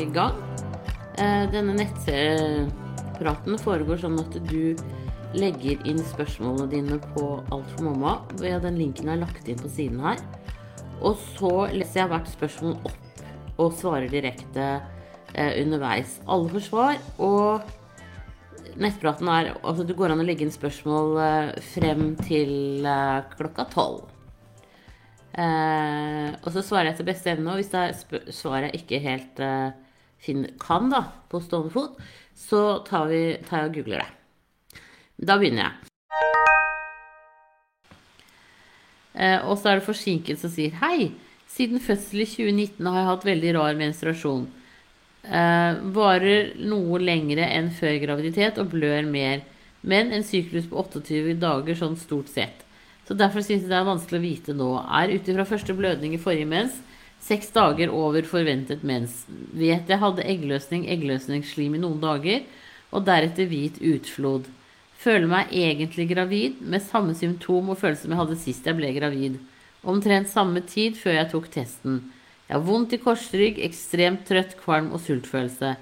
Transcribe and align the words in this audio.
i 0.00 0.08
gang. 0.14 0.36
Eh, 1.20 1.44
denne 1.52 1.74
nettpraten 1.76 3.58
foregår 3.60 4.00
sånn 4.02 4.18
at 4.22 4.36
du 4.48 4.76
legger 5.36 5.82
inn 5.86 6.00
spørsmålene 6.02 6.70
dine 6.72 6.96
på 7.14 7.26
Alt 7.54 7.68
for 7.76 7.86
mamma. 7.86 8.16
Den 8.40 8.78
linken 8.80 9.10
er 9.12 9.20
lagt 9.22 9.48
inn 9.48 9.60
på 9.60 9.70
siden 9.70 10.00
her. 10.02 10.22
Og 11.00 11.16
så 11.36 11.52
leser 11.72 12.02
jeg 12.02 12.10
hvert 12.12 12.28
spørsmål 12.32 12.78
opp 12.88 13.60
og 13.60 13.74
svarer 13.76 14.08
direkte 14.12 14.64
eh, 15.34 15.52
underveis. 15.62 16.18
Alle 16.26 16.48
får 16.52 16.64
svar. 16.66 16.96
Og 17.20 17.60
nettpraten 18.80 19.28
er 19.28 19.52
Altså, 19.60 19.84
det 19.84 19.96
går 19.98 20.14
an 20.14 20.22
å 20.22 20.26
legge 20.26 20.46
inn 20.46 20.54
spørsmål 20.54 21.20
eh, 21.24 21.52
frem 21.74 22.14
til 22.24 22.86
klokka 23.36 23.68
tolv. 23.72 24.06
Eh, 25.40 26.32
og 26.42 26.48
så 26.50 26.62
svarer 26.66 26.90
jeg 26.90 26.98
til 27.00 27.06
beste 27.06 27.30
evne, 27.30 27.52
og 27.52 27.60
hvis 27.60 27.70
det 27.70 27.80
er 27.84 27.92
sp- 27.94 28.32
svar 28.34 28.64
jeg 28.66 28.80
ikke 28.80 28.98
helt 29.04 29.38
eh, 29.46 29.70
finner, 30.20 30.52
kan 30.60 30.90
da, 30.92 31.04
på 31.30 31.40
stående 31.44 31.72
fot, 31.74 32.00
så 32.36 32.80
tar, 32.86 33.08
vi, 33.10 33.22
tar 33.48 33.64
jeg 33.64 33.70
og 33.70 33.78
googler 33.78 34.04
det. 34.04 34.82
Da 35.20 35.36
begynner 35.40 35.66
jeg. 35.66 35.90
Eh, 39.20 39.40
og 39.44 39.58
så 39.58 39.72
er 39.72 39.80
det 39.80 39.88
forsinket 39.88 40.40
som 40.40 40.52
sier 40.52 40.76
Hei, 40.80 41.10
siden 41.50 41.82
fødsel 41.82 42.22
i 42.22 42.28
2019 42.30 42.86
har 42.86 43.00
jeg 43.00 43.10
hatt 43.10 43.28
veldig 43.28 43.54
rar 43.58 43.78
menstruasjon. 43.78 44.46
Eh, 45.20 45.80
varer 45.96 46.54
noe 46.64 47.00
lengre 47.02 47.48
enn 47.52 47.68
før 47.76 47.98
graviditet 48.04 48.60
og 48.62 48.70
blør 48.72 49.08
mer. 49.08 49.42
Men 49.80 50.12
en 50.12 50.24
syklus 50.26 50.68
på 50.68 50.78
28 50.80 51.36
dager 51.40 51.76
sånn 51.76 51.96
stort 52.00 52.30
sett. 52.32 52.64
Så 53.08 53.16
derfor 53.18 53.42
syns 53.42 53.64
jeg 53.64 53.72
det 53.72 53.78
er 53.80 53.88
vanskelig 53.88 54.20
å 54.20 54.24
vite 54.24 54.54
nå. 54.54 54.70
Er 54.86 55.12
ut 55.16 55.28
ifra 55.28 55.48
første 55.48 55.74
blødning 55.76 56.14
i 56.14 56.22
forrige 56.22 56.48
mens 56.48 56.76
seks 57.20 57.50
dager 57.54 57.92
over 57.92 58.24
forventet 58.26 58.84
mens. 58.86 59.24
Vet 59.52 59.90
jeg 59.90 60.00
hadde 60.00 60.26
eggløsning, 60.26 60.86
eggløsningsslim 60.90 61.76
i 61.76 61.82
noen 61.82 62.00
dager, 62.02 62.46
og 62.90 63.04
deretter 63.06 63.48
hvit 63.50 63.78
utflod. 63.84 64.48
Føler 65.00 65.28
meg 65.30 65.52
egentlig 65.56 66.08
gravid, 66.10 66.58
med 66.60 66.84
samme 66.84 67.14
symptom 67.16 67.70
og 67.72 67.78
følelse 67.80 68.04
som 68.04 68.14
jeg 68.14 68.20
hadde 68.20 68.40
sist 68.40 68.66
jeg 68.68 68.76
ble 68.76 68.90
gravid. 68.96 69.38
Omtrent 69.80 70.28
samme 70.28 70.60
tid 70.68 70.98
før 71.00 71.16
jeg 71.16 71.30
tok 71.30 71.46
testen. 71.52 72.02
Jeg 72.48 72.58
har 72.58 72.66
vondt 72.66 72.96
i 72.96 73.00
korsrygg, 73.00 73.60
ekstremt 73.64 74.26
trøtt, 74.28 74.56
kvalm 74.60 74.90
og 74.92 75.00
sultfølelse. 75.04 75.76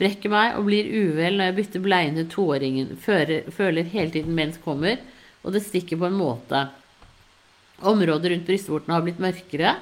Brekker 0.00 0.32
meg 0.32 0.58
og 0.58 0.68
blir 0.68 0.86
uvel 0.86 1.38
når 1.38 1.50
jeg 1.50 1.56
bytter 1.58 1.82
bleiene 1.84 2.22
til 2.22 2.30
toåringen. 2.34 2.92
Føler, 3.00 3.48
føler 3.52 3.88
hele 3.90 4.14
tiden 4.14 4.36
mens 4.36 4.60
kommer, 4.62 5.00
og 5.42 5.56
det 5.56 5.64
stikker 5.64 5.98
på 6.00 6.06
en 6.08 6.20
måte. 6.20 6.66
Området 7.80 8.30
rundt 8.34 8.46
brystvortene 8.46 8.96
har 8.96 9.04
blitt 9.06 9.20
mørkere, 9.22 9.74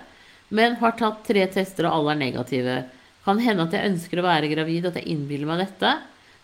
men 0.55 0.79
har 0.81 0.95
tatt 0.99 1.25
tre 1.27 1.45
tester 1.53 1.89
og 1.89 1.99
alle 1.99 2.15
er 2.15 2.23
negative. 2.23 2.77
Kan 3.25 3.43
hende 3.45 3.67
at 3.67 3.75
jeg 3.77 3.91
ønsker 3.93 4.21
å 4.21 4.29
være 4.29 4.51
gravid, 4.53 4.89
at 4.89 4.97
jeg 5.01 5.11
innbiller 5.13 5.51
meg 5.51 5.65
dette, 5.65 5.97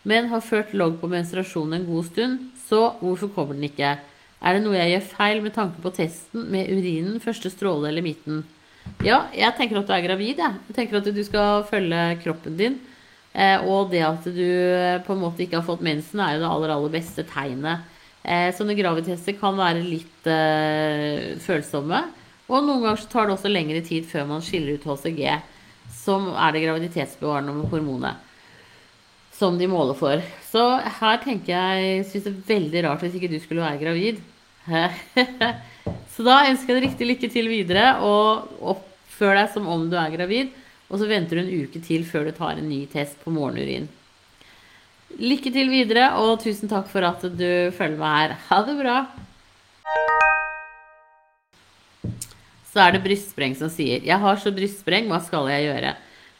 men 0.05 0.29
har 0.33 0.45
ført 0.45 0.75
logg 0.77 0.99
på 1.01 1.09
menstruasjonen 1.09 1.79
en 1.79 1.87
god 1.89 2.11
stund, 2.11 2.43
så 2.69 2.83
hvorfor 3.01 3.33
kommer 3.33 3.57
den 3.57 3.71
ikke? 3.71 3.95
Er 4.45 4.57
det 4.57 4.65
noe 4.65 4.77
jeg 4.77 4.93
gjør 4.93 5.07
feil 5.15 5.41
med 5.45 5.55
tanke 5.57 5.81
på 5.81 5.93
testen 5.97 6.51
med 6.53 6.69
urinen, 6.69 7.21
første 7.25 7.49
stråle 7.53 7.89
eller 7.89 8.05
midten? 8.05 8.43
Ja, 9.05 9.25
jeg 9.33 9.57
tenker 9.57 9.81
at 9.81 9.89
du 9.89 9.95
er 9.97 10.05
gravid, 10.05 10.43
jeg. 10.43 10.59
Jeg 10.69 10.77
tenker 10.77 11.01
at 11.01 11.09
du 11.09 11.23
skal 11.25 11.65
følge 11.71 12.03
kroppen 12.21 12.59
din. 12.59 12.77
Eh, 13.35 13.65
og 13.67 13.91
det 13.91 14.05
at 14.07 14.27
du 14.31 14.45
eh, 14.45 15.01
på 15.03 15.15
en 15.15 15.23
måte 15.25 15.43
ikke 15.43 15.59
har 15.59 15.67
fått 15.67 15.83
mensen, 15.85 16.21
er 16.23 16.37
jo 16.37 16.45
det 16.45 16.51
aller, 16.51 16.75
aller 16.77 16.93
beste 16.93 17.25
tegnet. 17.27 17.89
Eh, 18.23 18.51
sånne 18.57 18.77
gravidtester 18.79 19.37
kan 19.41 19.57
være 19.59 19.83
litt 19.85 20.29
følsomme. 21.45 22.05
Og 22.51 22.61
noen 22.61 22.83
ganger 22.83 23.01
så 23.01 23.11
tar 23.11 23.29
det 23.29 23.37
også 23.39 23.53
lengre 23.53 23.81
tid 23.85 24.07
før 24.09 24.27
man 24.29 24.45
skiller 24.45 24.77
ut 24.77 24.85
HCG, 24.85 25.23
som 26.05 26.29
er 26.35 26.55
det 26.55 26.65
graviditetsbevarende 26.67 27.69
hormonet. 27.73 28.21
Som 29.35 29.57
de 29.59 29.67
måler 29.67 29.97
for. 29.99 30.21
Så 30.47 30.63
her 31.01 31.23
tenker 31.25 31.55
jeg 31.57 32.05
syns 32.11 32.27
det 32.29 32.35
er 32.35 32.53
veldig 32.53 32.85
rart 32.87 33.03
hvis 33.03 33.17
ikke 33.19 33.33
du 33.33 33.41
skulle 33.43 33.65
være 33.65 33.81
gravid. 33.81 34.21
så 36.15 36.27
da 36.27 36.45
ønsker 36.51 36.71
jeg 36.71 36.77
deg 36.77 36.87
riktig 36.87 37.09
lykke 37.09 37.33
til 37.33 37.51
videre, 37.51 37.89
og 38.05 38.61
oppfør 38.75 39.41
deg 39.41 39.51
som 39.57 39.67
om 39.73 39.89
du 39.91 39.99
er 39.99 40.15
gravid. 40.15 40.55
Og 40.93 41.01
så 41.01 41.09
venter 41.11 41.41
du 41.41 41.43
en 41.43 41.65
uke 41.65 41.83
til 41.83 42.05
før 42.07 42.29
du 42.29 42.37
tar 42.37 42.61
en 42.61 42.69
ny 42.69 42.85
test 42.93 43.19
på 43.25 43.33
morgenurin. 43.35 43.89
Lykke 45.19 45.51
til 45.55 45.71
videre, 45.73 46.13
og 46.21 46.41
tusen 46.45 46.71
takk 46.71 46.87
for 46.91 47.07
at 47.07 47.25
du 47.25 47.51
følger 47.75 47.99
meg 47.99 48.17
her. 48.21 48.39
Ha 48.51 48.63
det 48.69 48.79
bra. 48.83 48.99
Så 52.75 52.83
er 52.83 52.97
det 52.97 53.05
brystspreng 53.05 53.55
som 53.55 53.71
sier 53.71 54.03
Jeg 54.03 54.19
har 54.19 54.39
så 54.43 54.51
brystspreng, 54.51 55.07
hva 55.07 55.21
skal 55.23 55.47
jeg 55.53 55.69
gjøre? 55.69 55.95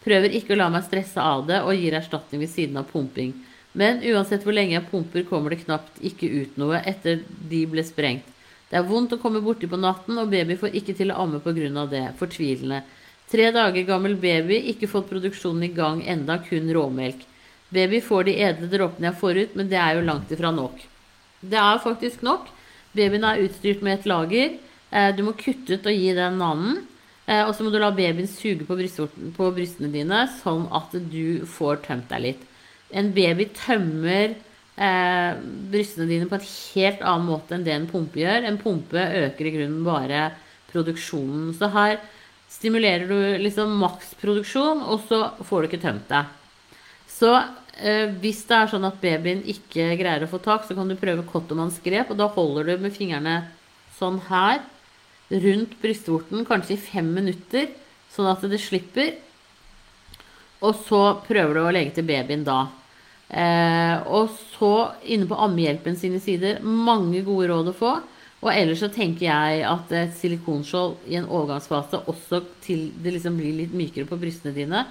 Prøver 0.05 0.35
ikke 0.35 0.57
å 0.57 0.59
la 0.59 0.67
meg 0.75 0.83
stresse 0.85 1.23
av 1.23 1.47
det, 1.47 1.61
og 1.63 1.79
gir 1.79 1.95
erstatning 1.95 2.43
ved 2.43 2.51
siden 2.51 2.81
av 2.81 2.89
pumping. 2.91 3.31
Men 3.79 4.03
uansett 4.11 4.43
hvor 4.43 4.55
lenge 4.55 4.75
jeg 4.75 4.89
pumper, 4.91 5.23
kommer 5.29 5.55
det 5.55 5.63
knapt 5.63 6.03
ikke 6.03 6.27
ut 6.27 6.59
noe 6.59 6.83
etter 6.83 7.23
de 7.51 7.63
ble 7.71 7.87
sprengt. 7.87 8.27
Det 8.67 8.81
er 8.81 8.89
vondt 8.89 9.15
å 9.15 9.21
komme 9.23 9.43
borti 9.45 9.69
på 9.71 9.79
natten, 9.79 10.19
og 10.19 10.33
baby 10.35 10.59
får 10.59 10.75
ikke 10.75 10.97
til 10.99 11.15
å 11.15 11.21
amme 11.23 11.39
pga. 11.39 11.87
det. 11.87 12.05
Fortvilende. 12.19 12.83
Tre 13.31 13.51
dager 13.55 13.87
gammel 13.87 14.17
baby, 14.19 14.59
ikke 14.75 14.91
fått 14.91 15.09
produksjonen 15.09 15.63
i 15.63 15.73
gang 15.73 16.03
enda, 16.03 16.39
kun 16.43 16.67
råmelk. 16.75 17.23
Baby 17.71 18.01
får 18.01 18.25
de 18.25 18.35
edle 18.43 18.69
dråpene 18.71 19.09
jeg 19.09 19.21
får 19.21 19.39
ut, 19.39 19.55
men 19.55 19.71
det 19.71 19.79
er 19.79 19.95
jo 19.95 20.07
langt 20.07 20.31
ifra 20.35 20.51
nok. 20.51 20.83
Det 21.41 21.59
er 21.59 21.83
faktisk 21.83 22.23
nok. 22.23 22.51
Babyen 22.95 23.25
er 23.25 23.43
utstyrt 23.47 23.83
med 23.83 24.01
et 24.01 24.07
lager. 24.07 24.59
Eh, 24.95 25.11
Du 25.17 25.25
må 25.27 25.35
kutte 25.37 25.75
ut 25.77 25.87
og 25.91 25.93
gi 25.99 26.13
den 26.15 26.39
nannen. 26.39 26.83
Eh, 27.27 27.43
Og 27.45 27.55
så 27.55 27.65
må 27.65 27.73
du 27.73 27.79
la 27.81 27.91
babyen 27.91 28.29
suge 28.31 28.65
på, 28.69 28.77
brystene 28.79 29.91
dine, 29.93 30.27
sånn 30.43 30.69
at 30.73 30.93
du 31.11 31.45
får 31.47 31.83
tømt 31.87 32.09
deg 32.09 32.21
litt. 32.23 32.43
En 32.93 33.11
baby 33.13 33.49
tømmer 33.57 34.37
eh, 34.79 35.33
brystene 35.73 36.07
dine 36.07 36.29
på 36.31 36.39
en 36.39 36.47
helt 36.47 37.03
annen 37.03 37.27
måte 37.27 37.57
enn 37.57 37.65
det 37.67 37.75
en 37.75 37.89
pumpe 37.91 38.21
gjør. 38.23 38.47
En 38.47 38.59
pumpe 38.61 39.01
øker 39.25 39.49
i 39.49 39.55
grunnen 39.57 39.83
bare 39.87 40.29
produksjonen. 40.71 41.53
Så 41.59 41.71
her 41.75 41.99
stimulerer 42.51 43.09
du 43.09 43.19
liksom 43.43 43.75
maksproduksjon, 43.81 44.85
og 44.87 45.03
så 45.09 45.25
får 45.43 45.63
du 45.65 45.69
ikke 45.71 45.83
tømt 45.83 46.07
deg. 46.13 46.31
Så 47.11 47.33
eh, 47.81 48.13
hvis 48.23 48.45
det 48.47 48.61
er 48.61 48.71
sånn 48.71 48.87
at 48.87 49.01
babyen 49.03 49.43
ikke 49.43 49.95
greier 49.99 50.27
å 50.27 50.31
få 50.31 50.39
tak, 50.45 50.69
så 50.69 50.77
kan 50.77 50.91
du 50.91 50.95
prøve 50.99 51.27
Cottomans 51.31 51.81
grep, 51.83 52.13
og 52.13 52.21
da 52.21 52.29
holder 52.37 52.71
du 52.71 52.85
med 52.85 52.95
fingrene 52.95 53.41
sånn 53.99 54.21
her 54.29 54.63
rundt 55.31 55.77
brystvorten, 55.83 56.45
kanskje 56.49 56.77
i 56.77 56.81
fem 56.81 57.11
minutter, 57.15 57.69
sånn 58.13 58.31
at 58.31 58.45
det 58.51 58.61
slipper. 58.63 59.15
Og 60.65 60.77
så 60.87 61.03
prøver 61.27 61.57
du 61.57 61.63
å 61.65 61.75
legge 61.75 61.97
til 61.99 62.09
babyen 62.09 62.45
da. 62.47 62.65
Eh, 63.29 63.97
og 64.07 64.33
så 64.55 64.73
inne 65.11 65.29
på 65.29 65.39
Ammehjelpen 65.47 65.97
sine 65.99 66.21
sider, 66.23 66.61
mange 66.63 67.25
gode 67.27 67.49
råd 67.51 67.73
å 67.73 67.77
få. 67.77 67.95
Og 68.45 68.51
ellers 68.53 68.83
så 68.85 68.91
tenker 68.93 69.27
jeg 69.27 69.63
at 69.65 69.93
et 69.97 70.13
silikonskjold 70.19 71.07
i 71.09 71.17
en 71.17 71.29
overgangsfase, 71.31 72.03
også 72.13 72.43
til 72.65 72.91
det 73.01 73.17
liksom 73.17 73.39
blir 73.41 73.57
litt 73.63 73.73
mykere 73.77 74.09
på 74.09 74.19
brystene 74.21 74.53
dine, 74.57 74.85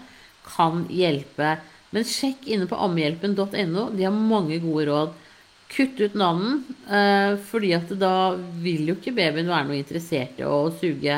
kan 0.48 0.88
hjelpe. 0.92 1.60
Men 1.94 2.08
sjekk 2.10 2.48
inne 2.50 2.66
på 2.68 2.80
ammehjelpen.no. 2.82 3.92
De 3.94 4.08
har 4.08 4.16
mange 4.16 4.58
gode 4.64 4.88
råd. 4.90 5.14
Kutt 5.74 6.00
ut 6.00 6.16
navnen, 6.20 6.60
eh, 6.86 7.34
fordi 7.50 7.72
at 7.74 7.90
da 7.98 8.36
vil 8.62 8.92
jo 8.92 8.98
ikke 9.00 9.16
babyen 9.18 9.50
være 9.50 9.70
noe 9.70 9.80
interessert 9.80 10.38
i 10.38 10.46
å 10.46 10.68
suge 10.78 11.18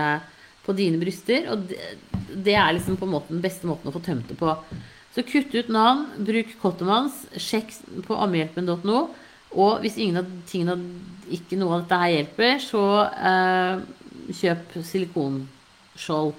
på 0.66 0.76
dine 0.78 1.00
bryster. 1.02 1.50
Og 1.52 1.66
det, 1.70 1.80
det 2.32 2.56
er 2.56 2.76
liksom 2.78 2.96
på 3.00 3.08
en 3.08 3.16
måte 3.18 3.34
den 3.34 3.44
beste 3.44 3.68
måten 3.68 3.92
å 3.92 3.96
få 3.96 4.04
tømt 4.06 4.32
det 4.32 4.40
på. 4.40 4.56
Så 5.16 5.24
kutt 5.28 5.54
ut 5.56 5.70
navn, 5.72 6.08
bruk 6.28 6.56
Cottomans, 6.62 7.26
sjekk 7.40 7.76
på 8.08 8.18
ammehjelpen.no. 8.20 9.04
Og 9.56 9.84
hvis 9.84 10.00
ingen 10.00 10.20
av 10.20 10.32
tingene, 10.50 10.76
ikke 11.32 11.60
noe 11.60 11.78
av 11.78 11.86
dette 11.86 12.00
her 12.02 12.16
hjelper, 12.18 12.58
så 12.64 12.84
eh, 13.12 13.86
kjøp 14.36 14.76
silikonskjold. 14.84 16.36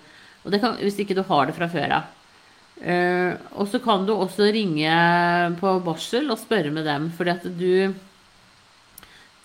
Og 0.46 0.58
kan, 0.62 0.76
hvis 0.82 1.00
ikke 1.02 1.16
du 1.16 1.24
har 1.26 1.48
det 1.48 1.56
fra 1.56 1.68
før 1.72 1.96
av. 2.00 2.12
Eh, 2.76 3.32
og 3.56 3.70
så 3.72 3.80
kan 3.80 4.04
du 4.04 4.12
også 4.12 4.50
ringe 4.52 4.92
på 5.60 5.76
barsel 5.86 6.28
og 6.32 6.40
spørre 6.40 6.72
med 6.74 6.84
dem, 6.84 7.08
fordi 7.16 7.32
at 7.32 7.46
du 7.56 7.94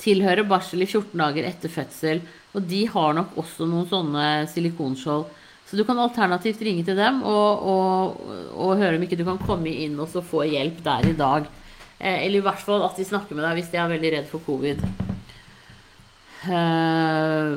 tilhører 0.01 0.47
barsel 0.49 0.83
i 0.83 0.89
14 0.89 1.13
dager 1.21 1.47
etter 1.47 1.71
fødsel. 1.71 2.23
Og 2.51 2.65
de 2.67 2.83
har 2.91 3.13
nok 3.15 3.37
også 3.39 3.67
noen 3.69 3.87
sånne 3.87 4.25
silikonskjold. 4.51 5.29
Så 5.69 5.77
du 5.79 5.85
kan 5.87 5.99
alternativt 6.03 6.59
ringe 6.67 6.83
til 6.83 6.97
dem 6.99 7.21
og, 7.23 7.61
og, 7.71 8.23
og 8.59 8.79
høre 8.81 8.97
om 8.97 9.05
ikke 9.05 9.15
du 9.15 9.23
kan 9.23 9.39
komme 9.39 9.71
inn 9.71 9.95
og 10.03 10.11
få 10.27 10.43
hjelp 10.49 10.81
der 10.83 11.07
i 11.07 11.15
dag. 11.15 11.47
Uh, 12.01 12.17
eller 12.17 12.41
i 12.41 12.43
hvert 12.43 12.65
fall 12.65 12.83
at 12.83 12.97
de 12.99 13.05
snakker 13.07 13.37
med 13.37 13.45
deg 13.45 13.59
hvis 13.59 13.69
de 13.71 13.79
er 13.79 13.93
veldig 13.93 14.11
redd 14.17 14.27
for 14.27 14.43
covid. 14.43 14.83
Uh, 16.43 17.55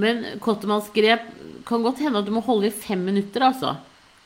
men 0.00 0.24
Cottomans 0.42 0.88
grep 0.94 1.28
kan 1.68 1.84
godt 1.84 2.02
hende 2.02 2.18
at 2.18 2.26
du 2.26 2.34
må 2.34 2.42
holde 2.42 2.66
i 2.66 2.74
fem 2.74 3.04
minutter, 3.04 3.44
altså. 3.46 3.76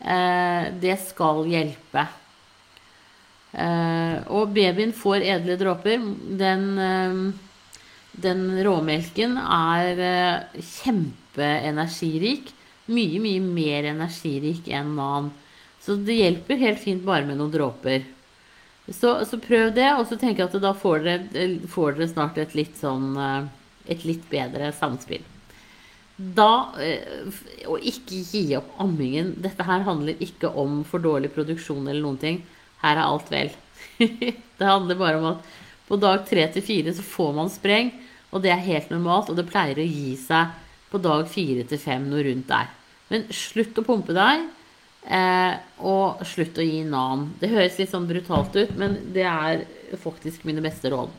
Eh, 0.04 0.72
det 0.80 0.96
skal 1.00 1.46
hjelpe. 1.48 2.06
Eh, 3.54 4.16
og 4.34 4.52
babyen 4.52 4.92
får 4.96 5.24
edle 5.24 5.56
dråper. 5.60 6.02
Den, 6.40 6.78
eh, 6.78 7.32
den 8.12 8.64
råmelken 8.66 9.38
er 9.40 10.44
kjempeenergirik. 10.60 12.52
Mye, 12.86 13.20
mye 13.20 13.40
mer 13.40 13.84
energirik 13.94 14.68
enn 14.68 14.98
annen. 14.98 15.32
Så 15.80 15.96
det 15.96 16.16
hjelper 16.16 16.56
helt 16.60 16.80
fint 16.80 17.04
bare 17.04 17.24
med 17.24 17.38
noen 17.40 17.52
dråper. 17.52 18.04
Så, 18.88 19.24
så 19.24 19.40
prøv 19.40 19.74
det, 19.74 19.88
og 19.96 20.06
så 20.08 20.16
jeg 20.44 20.48
at 20.52 20.60
da 20.60 20.74
får 20.76 20.98
dere, 21.04 21.58
får 21.68 21.96
dere 21.96 22.08
snart 22.08 22.38
et 22.38 22.54
litt 22.54 22.76
sånn 22.76 23.16
Et 23.84 24.04
litt 24.04 24.24
bedre 24.30 24.72
samspill. 24.72 25.20
Da 26.16 26.74
eh, 26.78 27.26
Og 27.66 27.82
ikke 27.82 28.20
gi 28.22 28.44
opp 28.58 28.76
ammingen. 28.82 29.32
Dette 29.42 29.66
her 29.66 29.82
handler 29.86 30.20
ikke 30.22 30.52
om 30.60 30.82
for 30.86 31.02
dårlig 31.02 31.32
produksjon 31.34 31.88
eller 31.88 32.02
noen 32.04 32.20
ting. 32.22 32.40
Her 32.84 32.98
er 33.00 33.06
alt 33.06 33.30
vel. 33.32 33.50
det 34.58 34.66
handler 34.68 35.00
bare 35.00 35.20
om 35.20 35.30
at 35.32 35.54
på 35.88 35.98
dag 36.00 36.22
tre 36.28 36.46
til 36.54 36.64
fire 36.64 36.94
så 36.96 37.04
får 37.04 37.32
man 37.36 37.50
spreng, 37.52 37.90
og 38.32 38.40
det 38.44 38.52
er 38.54 38.62
helt 38.64 38.92
normalt, 38.92 39.28
og 39.28 39.36
det 39.36 39.44
pleier 39.50 39.76
å 39.78 39.84
gi 39.84 40.14
seg 40.16 40.54
på 40.90 41.00
dag 41.02 41.26
fire 41.28 41.66
til 41.68 41.80
fem, 41.82 42.06
noe 42.08 42.22
rundt 42.24 42.48
der. 42.48 42.70
Men 43.10 43.26
slutt 43.34 43.76
å 43.78 43.84
pumpe 43.84 44.16
deg. 44.16 44.46
Eh, 45.04 45.56
og 45.84 46.22
slutt 46.24 46.56
å 46.56 46.64
gi 46.64 46.80
Nan. 46.88 47.26
Det 47.40 47.50
høres 47.52 47.76
litt 47.80 47.92
sånn 47.92 48.08
brutalt 48.08 48.56
ut, 48.56 48.72
men 48.80 48.96
det 49.12 49.26
er 49.28 49.66
faktisk 50.00 50.46
mine 50.48 50.64
beste 50.64 50.88
råd. 50.94 51.12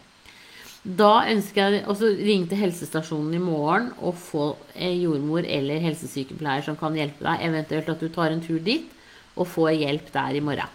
Da 0.86 1.26
ønsker 1.32 1.74
jeg 1.74 1.86
også 1.90 2.12
ringe 2.14 2.46
til 2.46 2.60
helsestasjonen 2.62 3.34
i 3.34 3.42
morgen 3.42 3.88
og 4.06 4.14
få 4.22 4.52
jordmor 4.78 5.42
eller 5.50 5.82
helsesykepleier 5.82 6.62
som 6.68 6.78
kan 6.78 6.94
hjelpe 6.94 7.26
deg. 7.26 7.42
Eventuelt 7.48 7.90
at 7.90 8.04
du 8.04 8.12
tar 8.14 8.30
en 8.30 8.44
tur 8.44 8.60
dit 8.62 8.86
og 9.34 9.50
får 9.50 9.72
hjelp 9.82 10.12
der 10.14 10.38
i 10.38 10.44
morgen. 10.46 10.70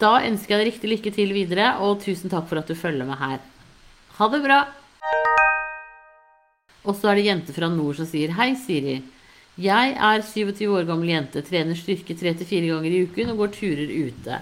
Da 0.00 0.14
ønsker 0.24 0.54
jeg 0.54 0.62
deg 0.62 0.70
riktig 0.70 0.90
lykke 0.94 1.12
til 1.12 1.34
videre, 1.36 1.74
og 1.84 2.00
tusen 2.00 2.32
takk 2.32 2.46
for 2.48 2.62
at 2.62 2.70
du 2.70 2.72
følger 2.72 3.04
med 3.04 3.20
her. 3.20 3.42
Ha 4.16 4.28
det 4.32 4.40
bra! 4.46 4.60
Og 6.88 6.96
så 6.96 7.10
er 7.10 7.20
det 7.20 7.26
jente 7.26 7.52
fra 7.52 7.68
nord 7.68 7.98
som 7.98 8.08
sier 8.08 8.32
Hei, 8.38 8.54
Siri. 8.56 9.02
Jeg 9.60 9.92
er 10.00 10.24
27 10.24 10.64
år 10.72 10.88
gammel 10.88 11.12
jente, 11.12 11.42
trener 11.44 11.76
styrke 11.76 12.16
3-4 12.16 12.70
ganger 12.70 12.96
i 12.96 13.02
uken 13.04 13.34
og 13.34 13.44
går 13.44 13.52
turer 13.58 13.92
ute. 13.92 14.40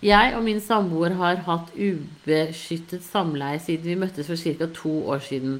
Jeg 0.00 0.32
og 0.32 0.40
min 0.46 0.62
samboer 0.64 1.12
har 1.18 1.42
hatt 1.44 1.74
ubeskyttet 1.76 3.02
samleie 3.04 3.58
siden 3.60 3.84
vi 3.84 3.98
møttes 4.00 4.30
for 4.30 4.40
ca. 4.40 4.66
to 4.72 4.92
år 5.12 5.20
siden. 5.20 5.58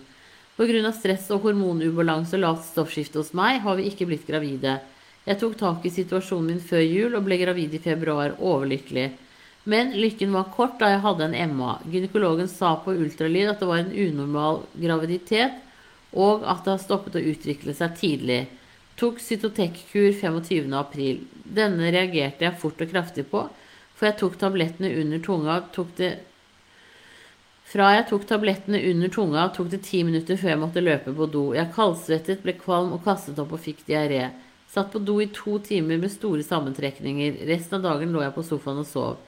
Pga. 0.57 0.93
stress 0.97 1.29
og 1.31 1.43
hormonubalanse 1.45 2.39
og 2.39 2.41
lavt 2.41 2.65
stoffskifte 2.65 3.21
hos 3.21 3.35
meg 3.37 3.61
har 3.61 3.77
vi 3.77 3.91
ikke 3.91 4.09
blitt 4.09 4.25
gravide. 4.25 4.79
Jeg 5.27 5.39
tok 5.43 5.59
tak 5.61 5.85
i 5.85 5.93
situasjonen 5.93 6.55
min 6.55 6.61
før 6.65 6.81
jul 6.81 7.19
og 7.19 7.27
ble 7.29 7.37
gravid 7.37 7.77
i 7.77 7.83
februar, 7.85 8.33
overlykkelig. 8.41 9.11
Men 9.69 9.93
lykken 9.93 10.33
var 10.33 10.49
kort 10.57 10.81
da 10.81 10.89
jeg 10.89 11.05
hadde 11.05 11.29
en 11.29 11.57
MA. 11.59 11.77
Gynekologen 11.85 12.49
sa 12.49 12.79
på 12.81 12.97
ultralyd 12.97 13.53
at 13.53 13.61
det 13.61 13.69
var 13.69 13.85
en 13.85 13.93
unormal 13.93 14.63
graviditet, 14.73 15.61
og 16.17 16.49
at 16.49 16.65
det 16.65 16.79
har 16.79 16.81
stoppet 16.81 17.21
å 17.21 17.27
utvikle 17.35 17.77
seg 17.77 17.93
tidlig. 18.01 18.47
Tok 18.97 19.21
Cytotec-kur 19.21 20.15
25.4. 20.17 21.19
Denne 21.45 21.93
reagerte 21.93 22.49
jeg 22.49 22.61
fort 22.61 22.81
og 22.81 22.89
kraftig 22.89 23.29
på, 23.29 23.45
for 24.01 24.09
jeg 24.09 24.17
tok 24.17 24.39
tablettene 24.41 24.89
under 24.97 25.21
tunga 25.21 25.61
tok 25.77 25.91
det 25.99 26.15
fra 27.71 27.91
jeg 27.95 28.07
tok 28.09 28.25
tablettene 28.27 28.81
under 28.89 29.11
tunga, 29.15 29.43
tok 29.55 29.69
det 29.71 29.83
ti 29.87 30.01
minutter 30.03 30.39
før 30.41 30.49
jeg 30.51 30.59
måtte 30.59 30.83
løpe 30.83 31.13
på 31.15 31.27
do. 31.31 31.43
Jeg 31.55 31.71
kaldsvettet, 31.77 32.41
ble 32.43 32.57
kvalm 32.59 32.97
og 32.97 33.05
kastet 33.05 33.39
opp 33.39 33.53
og 33.55 33.63
fikk 33.63 33.85
diaré. 33.87 34.25
Satt 34.73 34.91
på 34.91 34.99
do 35.07 35.21
i 35.23 35.29
to 35.31 35.59
timer 35.63 36.01
med 36.03 36.11
store 36.11 36.43
sammentrekninger. 36.43 37.45
Resten 37.47 37.79
av 37.79 37.85
dagen 37.85 38.11
lå 38.11 38.25
jeg 38.25 38.35
på 38.35 38.43
sofaen 38.49 38.81
og 38.83 38.89
sov. 38.91 39.21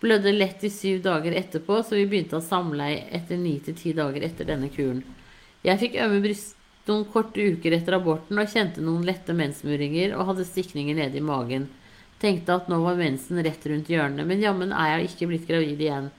Blødde 0.00 0.32
lett 0.32 0.64
i 0.64 0.70
syv 0.72 1.02
dager 1.04 1.36
etterpå, 1.36 1.82
så 1.84 1.98
vi 1.98 2.06
begynte 2.08 2.38
å 2.38 2.44
samleie 2.44 3.02
etter 3.18 3.36
ni 3.36 3.58
til 3.66 3.76
ti 3.76 3.92
dager 3.98 4.24
etter 4.24 4.48
denne 4.48 4.72
kuren. 4.72 5.02
Jeg 5.66 5.82
fikk 5.82 6.00
ømme 6.00 6.22
bryst 6.24 6.56
noen 6.88 7.04
korte 7.12 7.50
uker 7.52 7.76
etter 7.76 7.98
aborten 7.98 8.40
og 8.40 8.48
kjente 8.48 8.80
noen 8.80 9.04
lette 9.04 9.36
mensmuringer 9.36 10.16
og 10.16 10.30
hadde 10.30 10.48
stikninger 10.48 10.96
nede 10.96 11.20
i 11.20 11.24
magen. 11.24 11.68
Tenkte 12.20 12.58
at 12.58 12.68
nå 12.68 12.76
var 12.84 12.98
mensen 13.00 13.40
rett 13.40 13.62
rundt 13.70 13.88
hjørnet, 13.88 14.26
men 14.28 14.42
jammen 14.44 14.74
er 14.76 14.92
jeg 14.92 15.08
ikke 15.08 15.30
blitt 15.30 15.46
gravid 15.48 15.80
igjen. 15.80 16.10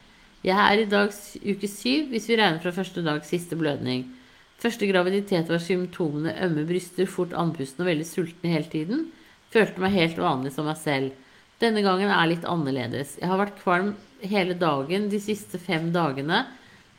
Jeg 0.42 0.58
er 0.58 0.82
i 0.82 0.90
dag 0.90 1.12
uke 1.14 1.68
syv, 1.70 2.08
hvis 2.10 2.26
vi 2.32 2.38
regner 2.40 2.62
fra 2.64 2.74
første 2.74 3.04
dag 3.06 3.22
siste 3.28 3.58
blødning. 3.60 4.08
Første 4.62 4.88
graviditet 4.90 5.50
var 5.50 5.62
symptomene 5.62 6.34
ømme 6.46 6.66
bryster, 6.70 7.06
fort 7.10 7.36
andpusten 7.38 7.86
og 7.86 7.92
veldig 7.92 8.08
sulten 8.10 8.50
hele 8.50 8.70
tiden. 8.70 9.08
Følte 9.54 9.82
meg 9.84 9.94
helt 9.94 10.18
vanlig 10.22 10.56
som 10.56 10.66
meg 10.70 10.80
selv. 10.82 11.14
Denne 11.62 11.84
gangen 11.86 12.10
er 12.10 12.30
litt 12.30 12.46
annerledes. 12.50 13.20
Jeg 13.22 13.30
har 13.30 13.38
vært 13.38 13.62
kvalm 13.62 13.94
hele 14.26 14.58
dagen 14.58 15.10
de 15.12 15.22
siste 15.22 15.62
fem 15.62 15.92
dagene. 15.94 16.48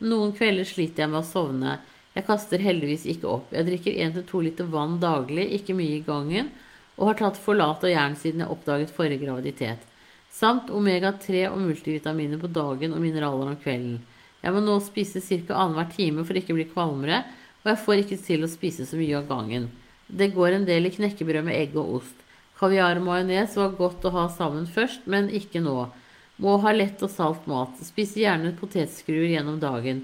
Noen 0.03 0.31
kvelder 0.35 0.67
sliter 0.67 1.03
jeg 1.03 1.11
med 1.11 1.19
å 1.19 1.27
sovne. 1.27 1.77
Jeg 2.15 2.27
kaster 2.27 2.63
heldigvis 2.63 3.03
ikke 3.11 3.31
opp. 3.31 3.51
Jeg 3.51 3.67
drikker 3.67 3.99
1-2 4.07 4.43
liter 4.47 4.67
vann 4.71 4.99
daglig, 5.03 5.49
ikke 5.57 5.75
mye 5.75 5.97
i 5.97 6.03
gangen, 6.05 6.51
og 6.97 7.09
har 7.09 7.19
tatt 7.19 7.39
folat 7.41 7.83
og 7.83 7.91
jern 7.91 8.15
siden 8.19 8.43
jeg 8.43 8.53
oppdaget 8.53 8.93
forrige 8.93 9.23
graviditet. 9.25 9.85
Samt 10.33 10.71
omega-3 10.73 11.45
og 11.51 11.59
multivitaminer 11.61 12.41
på 12.41 12.49
dagen 12.49 12.93
og 12.95 13.01
mineraler 13.03 13.51
om 13.51 13.59
kvelden. 13.61 13.99
Jeg 14.43 14.53
må 14.53 14.63
nå 14.63 14.79
spise 14.83 15.21
ca. 15.21 15.55
annenhver 15.55 15.91
time 15.93 16.25
for 16.25 16.37
ikke 16.37 16.53
å 16.53 16.57
bli 16.57 16.67
kvalmere, 16.71 17.21
og 17.63 17.69
jeg 17.71 17.81
får 17.85 18.01
ikke 18.01 18.19
til 18.25 18.43
å 18.43 18.51
spise 18.51 18.85
så 18.89 18.99
mye 18.99 19.19
av 19.19 19.29
gangen. 19.29 19.69
Det 20.07 20.33
går 20.33 20.57
en 20.57 20.65
del 20.67 20.89
i 20.89 20.93
knekkebrød 20.93 21.45
med 21.47 21.55
egg 21.55 21.77
og 21.79 21.99
ost. 22.01 22.17
Kaviar 22.59 22.99
og 22.99 23.05
majones 23.07 23.55
var 23.57 23.77
godt 23.77 24.03
å 24.05 24.13
ha 24.13 24.25
sammen 24.31 24.65
først, 24.69 25.07
men 25.07 25.29
ikke 25.31 25.61
nå. 25.63 25.87
Må 26.43 26.57
ha 26.63 26.73
lett 26.75 27.01
og 27.05 27.11
salt 27.13 27.47
mat. 27.47 27.79
Spise 27.85 28.19
gjerne 28.23 28.55
potetskruer 28.57 29.29
gjennom 29.31 29.61
dagen. 29.61 30.03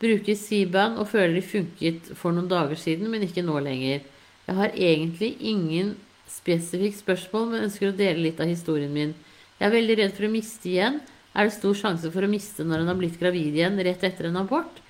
Bruker 0.00 0.36
Seaband 0.38 1.00
og 1.00 1.10
føler 1.10 1.34
de 1.36 1.44
funket 1.44 2.12
for 2.16 2.32
noen 2.32 2.48
dager 2.48 2.78
siden, 2.78 3.10
men 3.12 3.26
ikke 3.26 3.44
nå 3.44 3.58
lenger. 3.64 4.06
Jeg 4.46 4.56
har 4.56 4.76
egentlig 4.76 5.34
ingen 5.40 5.96
spesifikt 6.30 7.00
spørsmål, 7.02 7.48
men 7.50 7.66
ønsker 7.66 7.90
å 7.90 7.96
dele 7.96 8.24
litt 8.28 8.40
av 8.42 8.50
historien 8.50 8.92
min. 8.92 9.14
Jeg 9.58 9.66
er 9.68 9.74
veldig 9.74 9.96
redd 10.00 10.14
for 10.16 10.26
å 10.28 10.32
miste 10.32 10.70
igjen. 10.70 11.00
Er 11.36 11.46
det 11.46 11.54
stor 11.54 11.74
sjanse 11.78 12.10
for 12.10 12.26
å 12.26 12.30
miste 12.30 12.64
når 12.66 12.82
en 12.82 12.90
har 12.90 12.98
blitt 12.98 13.18
gravid 13.20 13.54
igjen 13.58 13.78
rett 13.86 14.02
etter 14.06 14.30
en 14.30 14.40
abort? 14.40 14.80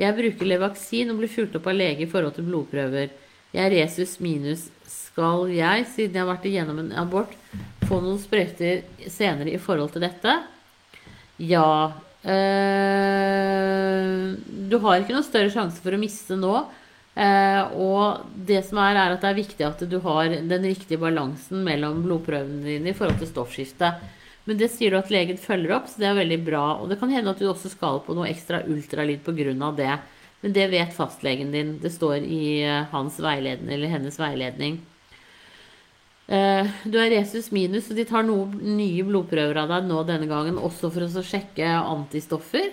Jeg 0.00 0.16
bruker 0.16 0.48
Levaksin 0.48 1.10
og 1.12 1.18
blir 1.20 1.32
fulgt 1.32 1.56
opp 1.58 1.66
av 1.68 1.76
lege 1.76 2.06
i 2.06 2.10
forhold 2.10 2.34
til 2.36 2.46
blodprøver. 2.48 3.10
Jeg 3.50 3.62
er 3.66 3.74
resus 3.74 4.14
minus. 4.22 4.68
Skal 4.86 5.50
jeg, 5.52 5.86
siden 5.90 6.14
jeg 6.16 6.22
har 6.22 6.30
vært 6.30 6.46
igjennom 6.48 6.78
en 6.84 6.92
abort, 7.02 7.32
få 7.88 7.98
noen 8.00 8.20
sprøyter 8.22 8.84
senere 9.10 9.50
i 9.52 9.60
forhold 9.60 9.90
til 9.96 10.04
dette? 10.06 10.32
Ja. 11.42 11.92
Øh, 12.22 14.10
du 14.70 14.76
har 14.84 15.00
ikke 15.00 15.16
noen 15.16 15.26
større 15.26 15.50
sjanse 15.52 15.82
for 15.82 15.92
å 15.96 16.00
miste 16.00 16.38
nå. 16.38 16.54
Eh, 17.20 17.74
og 17.76 18.22
det 18.48 18.62
som 18.68 18.80
er, 18.80 18.96
er 18.96 19.14
at 19.14 19.20
det 19.20 19.28
er 19.28 19.36
viktig 19.36 19.66
at 19.66 19.82
du 19.90 19.98
har 20.06 20.32
den 20.32 20.64
riktige 20.64 21.00
balansen 21.00 21.60
mellom 21.66 22.00
blodprøvene 22.06 22.64
dine 22.64 22.92
i 22.92 22.96
forhold 22.96 23.20
til 23.20 23.28
stoffskiftet. 23.28 24.00
Men 24.48 24.58
det 24.58 24.70
sier 24.72 24.94
du 24.94 24.98
at 24.98 25.10
legen 25.12 25.38
følger 25.38 25.76
opp, 25.76 25.90
så 25.90 26.00
det 26.00 26.08
er 26.08 26.16
veldig 26.16 26.38
bra. 26.46 26.64
Og 26.80 26.88
det 26.90 26.96
kan 27.00 27.12
hende 27.12 27.34
at 27.34 27.42
du 27.42 27.48
også 27.50 27.72
skal 27.74 28.00
på 28.06 28.16
noe 28.16 28.30
ekstra 28.30 28.62
ultralyd 28.64 29.20
pga. 29.26 29.72
det. 29.76 29.98
Men 30.40 30.54
det 30.56 30.70
vet 30.72 30.96
fastlegen 30.96 31.52
din. 31.52 31.76
Det 31.82 31.92
står 31.92 32.24
i 32.24 32.62
eh, 32.64 32.88
hans 32.94 33.20
veiledning 33.20 33.74
eller 33.76 33.92
hennes 33.92 34.16
veiledning. 34.18 34.80
Eh, 36.30 36.66
du 36.84 36.96
er 37.02 37.12
resus 37.12 37.50
minus, 37.52 37.90
og 37.90 38.00
de 38.00 38.06
tar 38.08 38.24
noen 38.24 38.54
nye 38.78 39.04
blodprøver 39.04 39.60
av 39.60 39.74
deg 39.74 39.90
nå 39.90 40.00
denne 40.08 40.30
gangen, 40.30 40.56
også 40.56 40.88
for 40.94 41.04
å 41.04 41.24
sjekke 41.26 41.68
antistoffer. 41.68 42.70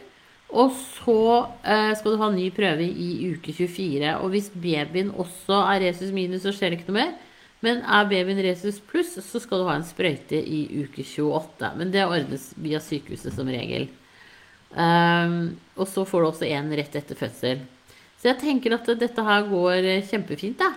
Og 0.56 0.72
så 0.72 1.22
eh, 1.68 1.92
skal 2.00 2.14
du 2.14 2.22
ha 2.22 2.30
ny 2.32 2.48
prøve 2.56 2.86
i 2.88 3.34
uke 3.34 3.52
24. 3.52 4.14
Og 4.22 4.32
hvis 4.32 4.50
babyen 4.54 5.12
også 5.12 5.60
er 5.74 5.90
resus 5.90 6.14
minus, 6.16 6.46
så 6.46 6.54
skjer 6.56 6.72
det 6.72 6.80
ikke 6.80 6.94
noe 6.94 7.02
mer. 7.02 7.16
Men 7.66 7.82
er 7.84 8.08
babyen 8.08 8.40
resus 8.46 8.80
pluss, 8.80 9.16
så 9.26 9.42
skal 9.44 9.62
du 9.64 9.68
ha 9.68 9.76
en 9.76 9.88
sprøyte 9.88 10.40
i 10.40 10.64
uke 10.86 11.04
28. 11.04 11.74
Men 11.80 11.92
det 11.92 12.06
ordnes 12.08 12.52
via 12.64 12.80
sykehuset 12.84 13.36
som 13.36 13.50
regel. 13.52 13.90
Um, 14.72 15.56
og 15.80 15.88
så 15.90 16.04
får 16.06 16.24
du 16.24 16.28
også 16.30 16.48
en 16.52 16.72
rett 16.80 16.96
etter 17.00 17.18
fødsel. 17.18 17.64
Så 18.18 18.32
jeg 18.32 18.40
tenker 18.42 18.76
at 18.76 18.88
dette 19.00 19.24
her 19.24 19.48
går 19.50 19.88
kjempefint, 20.08 20.62
da. 20.62 20.74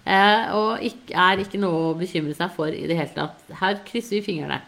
Eh, 0.00 0.52
og 0.56 0.82
ikke, 0.84 1.12
er 1.12 1.42
ikke 1.42 1.60
noe 1.60 1.90
å 1.90 1.96
bekymre 1.98 2.34
seg 2.36 2.52
for 2.54 2.72
i 2.72 2.86
det 2.88 2.96
hele 2.98 3.12
tatt. 3.14 3.44
Her 3.60 3.80
krysser 3.86 4.18
vi 4.18 4.24
fingrene. 4.30 4.60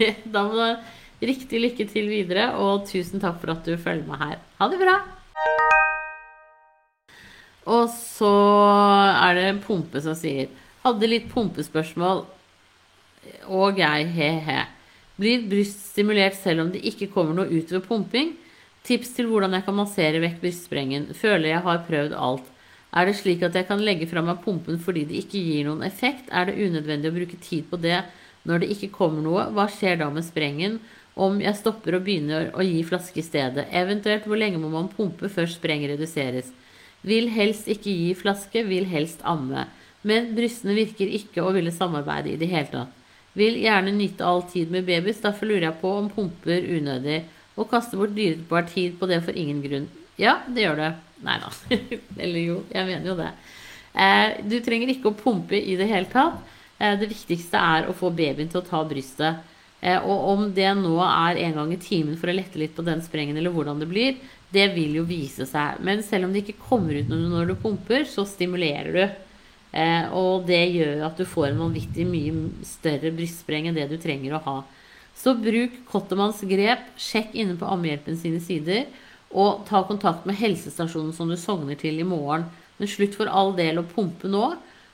da 0.34 0.44
må 0.48 0.56
du 0.56 0.90
riktig 1.22 1.60
lykke 1.62 1.86
til 1.90 2.10
videre, 2.10 2.52
og 2.58 2.86
tusen 2.90 3.22
takk 3.22 3.40
for 3.42 3.54
at 3.54 3.66
du 3.66 3.76
følger 3.76 4.06
med 4.08 4.22
her. 4.22 4.38
Ha 4.58 4.68
det 4.72 4.80
bra! 4.82 4.96
Og 7.70 7.86
så 7.94 8.32
er 9.22 9.38
det 9.38 9.62
Pumpe 9.62 10.00
som 10.02 10.16
sier 10.18 10.50
Hadde 10.82 11.06
litt 11.06 11.28
pumpespørsmål, 11.30 12.24
og 13.46 13.76
jeg, 13.78 14.06
he-he. 14.16 14.62
Blir 15.14 15.44
bryst 15.46 15.92
stimulert 15.92 16.34
selv 16.34 16.64
om 16.64 16.72
det 16.74 16.80
ikke 16.90 17.06
kommer 17.12 17.36
noe 17.38 17.46
ut 17.52 17.70
ved 17.70 17.84
pumping? 17.86 18.32
Tips 18.82 19.12
til 19.14 19.28
hvordan 19.30 19.54
jeg 19.54 19.62
kan 19.62 19.76
massere 19.78 20.18
vekk 20.24 20.40
brystsprengen. 20.42 21.04
Føler 21.14 21.52
jeg 21.52 21.62
har 21.62 21.84
prøvd 21.86 22.16
alt. 22.18 22.48
Er 22.92 23.06
det 23.06 23.14
slik 23.20 23.44
at 23.46 23.54
jeg 23.54 23.68
kan 23.68 23.84
legge 23.86 24.08
fra 24.10 24.24
meg 24.26 24.42
pumpen 24.42 24.80
fordi 24.82 25.06
det 25.08 25.22
ikke 25.22 25.38
gir 25.38 25.68
noen 25.68 25.86
effekt? 25.86 26.26
Er 26.34 26.50
det 26.50 26.58
unødvendig 26.58 27.12
å 27.12 27.14
bruke 27.14 27.38
tid 27.40 27.70
på 27.70 27.78
det 27.80 28.02
når 28.48 28.64
det 28.64 28.72
ikke 28.74 28.90
kommer 28.98 29.22
noe? 29.22 29.46
Hva 29.54 29.68
skjer 29.70 30.02
da 30.02 30.10
med 30.10 30.26
sprengen 30.26 30.80
om 31.14 31.40
jeg 31.42 31.58
stopper 31.58 31.98
og 31.98 32.06
begynner 32.06 32.50
å 32.56 32.64
gi 32.64 32.80
flaske 32.88 33.20
i 33.20 33.26
stedet? 33.26 33.66
Eventuelt 33.68 34.26
hvor 34.28 34.40
lenge 34.40 34.60
må 34.60 34.70
man 34.72 34.90
pumpe 34.92 35.28
før 35.32 35.50
spreng 35.50 35.84
reduseres? 35.90 36.48
Vil 37.02 37.28
helst 37.34 37.68
ikke 37.70 37.92
gi 37.92 38.10
flaske, 38.16 38.62
vil 38.64 38.86
helst 38.88 39.22
amme. 39.26 39.66
Men 40.06 40.32
brystene 40.36 40.74
virker 40.76 41.10
ikke 41.18 41.44
å 41.44 41.52
ville 41.54 41.74
samarbeide 41.74 42.32
i 42.32 42.38
det 42.40 42.50
hele 42.50 42.70
tatt. 42.70 42.98
Vil 43.38 43.56
gjerne 43.62 43.94
nyte 43.96 44.26
all 44.28 44.42
tid 44.50 44.72
med 44.72 44.86
babys. 44.88 45.22
Derfor 45.22 45.48
lurer 45.48 45.70
jeg 45.70 45.80
på 45.80 45.92
om 45.98 46.10
pumper 46.12 46.66
unødig. 46.68 47.22
Og 47.56 47.68
kaster 47.70 48.00
bort 48.00 48.14
dyrebar 48.16 48.66
tid 48.68 48.98
på 49.00 49.08
det 49.08 49.22
for 49.24 49.36
ingen 49.36 49.60
grunn. 49.64 49.88
Ja, 50.20 50.38
det 50.48 50.66
gjør 50.66 50.80
det. 50.80 50.90
Nei 51.24 51.38
da. 51.40 51.52
Eller 52.22 52.40
jo, 52.42 52.58
jeg 52.72 52.88
mener 52.88 53.12
jo 53.12 53.16
det. 53.18 53.30
Eh, 53.92 54.40
du 54.48 54.58
trenger 54.64 54.92
ikke 54.92 55.12
å 55.12 55.16
pumpe 55.16 55.58
i 55.58 55.76
det 55.80 55.88
hele 55.90 56.08
tatt. 56.12 56.40
Eh, 56.78 56.96
det 57.00 57.08
viktigste 57.12 57.60
er 57.60 57.88
å 57.88 57.96
få 57.96 58.12
babyen 58.12 58.50
til 58.52 58.62
å 58.62 58.66
ta 58.66 58.82
brystet. 58.88 59.51
Eh, 59.82 59.98
og 59.98 60.28
om 60.30 60.44
det 60.54 60.68
nå 60.78 60.94
er 61.02 61.40
en 61.42 61.58
gang 61.58 61.72
i 61.74 61.80
timen 61.82 62.14
for 62.18 62.30
å 62.30 62.36
lette 62.36 62.60
litt 62.60 62.76
på 62.76 62.84
den 62.86 63.02
sprengen, 63.02 63.36
eller 63.38 63.54
hvordan 63.54 63.82
det 63.82 63.90
blir, 63.90 64.16
det 64.54 64.68
vil 64.76 65.00
jo 65.00 65.04
vise 65.08 65.46
seg. 65.48 65.80
Men 65.82 66.04
selv 66.06 66.28
om 66.28 66.34
det 66.34 66.44
ikke 66.44 66.68
kommer 66.68 66.94
ut 66.94 67.10
når 67.10 67.50
du 67.50 67.56
pumper, 67.58 68.06
så 68.06 68.24
stimulerer 68.28 68.94
du. 68.94 69.04
Eh, 69.72 70.12
og 70.12 70.46
det 70.46 70.62
gjør 70.74 71.06
at 71.08 71.18
du 71.18 71.24
får 71.26 71.50
en 71.50 71.64
vanvittig 71.64 72.04
mye 72.06 72.48
større 72.68 73.10
brystspreng 73.16 73.70
enn 73.70 73.78
det 73.78 73.88
du 73.90 73.96
trenger 74.00 74.36
å 74.36 74.42
ha. 74.46 74.58
Så 75.16 75.34
bruk 75.36 75.74
Cottermanns 75.90 76.42
grep, 76.48 76.84
sjekk 77.00 77.34
inne 77.38 77.56
på 77.58 77.68
Ammehjelpen 77.68 78.18
sine 78.20 78.40
sider, 78.44 78.86
og 79.32 79.64
ta 79.68 79.80
kontakt 79.88 80.26
med 80.28 80.36
helsestasjonen 80.36 81.14
som 81.16 81.30
du 81.30 81.38
sogner 81.40 81.78
til 81.80 81.98
i 82.00 82.06
morgen. 82.06 82.44
Men 82.76 82.90
slutt 82.90 83.16
for 83.16 83.30
all 83.32 83.54
del 83.56 83.80
å 83.80 83.88
pumpe 83.88 84.28
nå. 84.28 84.52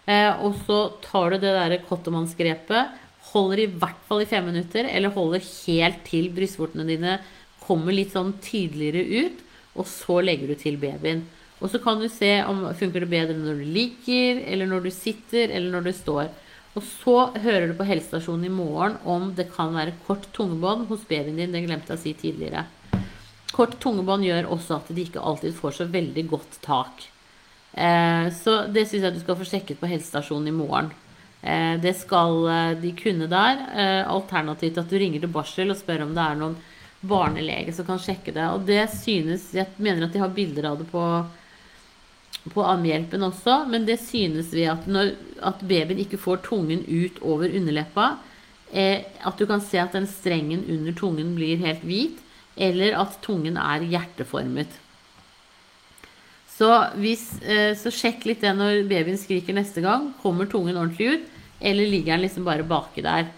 Eh, 0.08 0.30
og 0.40 0.56
så 0.64 0.78
tar 1.04 1.34
du 1.34 1.42
det 1.42 1.52
der 1.52 1.76
Cottermanns-grepet, 1.88 2.94
holder 3.32 3.64
i 3.64 3.70
hvert 3.70 4.00
fall 4.08 4.22
i 4.24 4.28
fem 4.28 4.46
minutter, 4.48 4.88
eller 4.88 5.14
holder 5.14 5.44
helt 5.44 6.00
til 6.08 6.30
brystvortene 6.34 6.86
dine 6.88 7.18
kommer 7.62 7.92
litt 7.92 8.14
sånn 8.14 8.34
tydeligere 8.42 9.28
ut, 9.28 9.42
og 9.78 9.88
så 9.90 10.20
legger 10.24 10.50
du 10.50 10.58
til 10.58 10.78
babyen. 10.80 11.26
Og 11.58 11.72
så 11.72 11.80
kan 11.82 11.98
du 12.00 12.06
se 12.10 12.30
om 12.46 12.62
funker 12.78 13.02
det 13.02 13.10
bedre 13.10 13.36
når 13.36 13.60
du 13.60 13.72
ligger, 13.74 14.42
eller 14.46 14.70
når 14.70 14.86
du 14.86 14.92
sitter, 14.94 15.50
eller 15.50 15.74
når 15.74 15.88
du 15.88 15.92
står. 15.96 16.30
Og 16.78 16.84
så 16.86 17.16
hører 17.42 17.70
du 17.70 17.74
på 17.78 17.86
helsestasjonen 17.88 18.46
i 18.46 18.54
morgen 18.54 18.98
om 19.08 19.32
det 19.34 19.48
kan 19.54 19.74
være 19.74 19.96
kort 20.06 20.28
tungebånd 20.36 20.86
hos 20.90 21.06
babyen 21.08 21.40
din. 21.40 21.54
Det 21.54 21.64
glemte 21.64 21.94
jeg 21.94 21.98
å 21.98 22.02
si 22.04 22.14
tidligere. 22.20 22.66
Kort 23.54 23.78
tungebånd 23.82 24.26
gjør 24.28 24.50
også 24.54 24.78
at 24.78 24.92
de 24.94 25.06
ikke 25.08 25.24
alltid 25.24 25.56
får 25.58 25.80
så 25.80 25.88
veldig 25.90 26.24
godt 26.30 26.60
tak. 26.62 27.08
Eh, 27.72 28.28
så 28.38 28.60
det 28.70 28.86
syns 28.86 29.08
jeg 29.08 29.16
du 29.16 29.22
skal 29.24 29.38
få 29.40 29.48
sjekket 29.48 29.80
på 29.80 29.90
helsestasjonen 29.90 30.52
i 30.52 30.54
morgen. 30.54 30.92
Eh, 31.42 31.80
det 31.80 31.94
skal 31.94 32.48
eh, 32.48 32.72
de 32.82 32.92
kunne 32.98 33.28
der. 33.30 33.62
Eh, 33.74 34.02
alternativt 34.10 34.78
at 34.80 34.90
du 34.90 34.98
ringer 34.98 35.22
til 35.22 35.32
barsel 35.32 35.70
og 35.70 35.78
spør 35.78 36.06
om 36.06 36.14
det 36.16 36.24
er 36.24 36.38
noen 36.40 36.56
barnelege 37.08 37.74
som 37.74 37.86
kan 37.86 38.00
sjekke 38.02 38.34
det. 38.34 38.46
Og 38.54 38.64
det 38.66 38.88
synes 38.90 39.52
Jeg 39.54 39.70
mener 39.76 40.06
at 40.06 40.12
de 40.14 40.22
har 40.22 40.34
bilder 40.34 40.72
av 40.72 40.80
det 40.82 40.88
på 40.92 41.04
på 42.48 42.62
ammehjelpen 42.64 43.20
også, 43.26 43.66
men 43.68 43.82
det 43.84 43.98
synes 44.00 44.52
vi 44.54 44.62
at 44.70 44.86
når 44.88 45.10
at 45.44 45.60
babyen 45.68 45.98
ikke 46.00 46.16
får 46.16 46.38
tungen 46.46 46.80
ut 46.86 47.18
over 47.20 47.50
underleppa, 47.50 48.06
at 48.72 49.36
du 49.36 49.44
kan 49.44 49.60
se 49.60 49.76
at 49.82 49.92
den 49.92 50.06
strengen 50.08 50.62
under 50.64 50.94
tungen 50.96 51.34
blir 51.36 51.60
helt 51.60 51.82
hvit, 51.84 52.22
eller 52.56 52.96
at 53.02 53.18
tungen 53.26 53.58
er 53.60 53.84
hjerteformet. 53.84 54.70
Så, 56.58 56.68
hvis, 56.98 57.24
eh, 57.46 57.70
så 57.78 57.90
sjekk 57.94 58.24
litt 58.26 58.42
det 58.42 58.50
når 58.56 58.80
babyen 58.90 59.18
skriker 59.20 59.54
neste 59.54 59.82
gang. 59.84 60.10
Kommer 60.22 60.48
tungen 60.50 60.74
ordentlig 60.74 61.12
ut, 61.14 61.28
eller 61.60 61.86
ligger 61.86 62.16
den 62.16 62.24
liksom 62.24 62.46
bare 62.48 62.66
baki 62.66 63.04
der? 63.06 63.28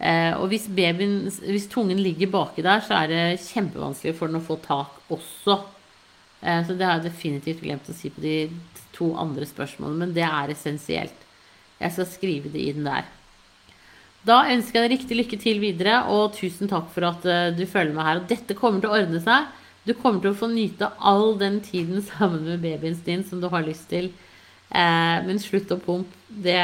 Eh, 0.00 0.32
og 0.38 0.48
hvis, 0.48 0.70
babyen, 0.72 1.26
hvis 1.28 1.68
tungen 1.70 2.00
ligger 2.00 2.32
baki 2.32 2.64
der, 2.64 2.80
så 2.86 3.02
er 3.02 3.12
det 3.12 3.42
kjempevanskelig 3.44 4.16
for 4.16 4.32
den 4.32 4.40
å 4.40 4.46
få 4.46 4.56
tak 4.64 5.12
også. 5.12 5.58
Eh, 6.40 6.62
så 6.64 6.78
det 6.78 6.88
har 6.88 6.96
jeg 6.96 7.10
definitivt 7.10 7.60
glemt 7.60 7.92
å 7.92 7.96
si 7.96 8.08
på 8.10 8.24
de 8.24 8.36
to 8.96 9.12
andre 9.20 9.44
spørsmålene, 9.48 10.06
men 10.06 10.16
det 10.16 10.24
er 10.24 10.54
essensielt. 10.54 11.28
Jeg 11.82 11.92
skal 11.92 12.08
skrive 12.08 12.52
det 12.54 12.70
inn 12.72 12.86
der. 12.88 13.04
Da 14.24 14.46
ønsker 14.48 14.78
jeg 14.78 14.86
deg 14.86 14.96
riktig 14.96 15.18
lykke 15.18 15.38
til 15.44 15.60
videre, 15.60 16.06
og 16.08 16.38
tusen 16.38 16.70
takk 16.70 16.88
for 16.94 17.04
at 17.08 17.24
du 17.56 17.64
følger 17.66 17.92
med 17.92 18.06
her. 18.06 18.20
Og 18.20 18.28
dette 18.30 18.56
kommer 18.56 18.80
til 18.80 18.92
å 18.92 19.00
ordne 19.00 19.20
seg. 19.20 19.50
Du 19.82 19.94
kommer 19.98 20.22
til 20.22 20.30
å 20.30 20.38
få 20.38 20.46
nyte 20.50 20.92
all 21.02 21.32
den 21.40 21.58
tiden 21.64 22.02
sammen 22.06 22.44
med 22.46 22.62
babyen 22.62 22.98
din 23.06 23.24
som 23.26 23.40
du 23.42 23.48
har 23.50 23.64
lyst 23.66 23.88
til. 23.90 24.12
Eh, 24.70 25.18
men 25.26 25.42
slutt 25.42 25.72
å 25.74 25.80
pumpe. 25.82 26.18
Det, 26.32 26.60